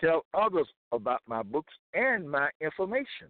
Tell 0.00 0.24
others 0.32 0.66
about 0.92 1.20
my 1.26 1.42
books 1.42 1.72
and 1.94 2.28
my 2.28 2.48
information 2.60 3.28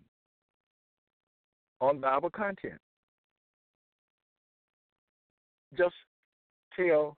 on 1.81 2.01
Bible 2.01 2.31
content. 2.31 2.81
Just 5.77 5.95
tell 6.77 7.17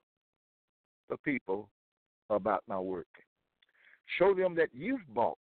the 1.10 1.16
people 1.18 1.68
about 2.30 2.62
my 2.66 2.78
work. 2.78 3.06
Show 4.18 4.34
them 4.34 4.54
that 4.54 4.68
you've 4.72 5.00
bought, 5.14 5.38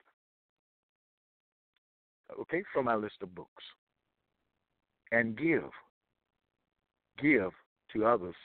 okay, 2.39 2.63
from 2.73 2.85
my 2.85 2.95
list 2.95 3.15
of 3.21 3.33
books. 3.33 3.63
And 5.11 5.37
give. 5.37 5.69
Give 7.21 7.51
to 7.93 8.05
others 8.05 8.35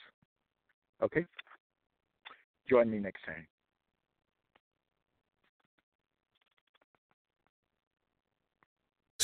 Okay? 1.03 1.25
Join 2.69 2.89
me 2.89 2.99
next 2.99 3.23
time. 3.25 3.47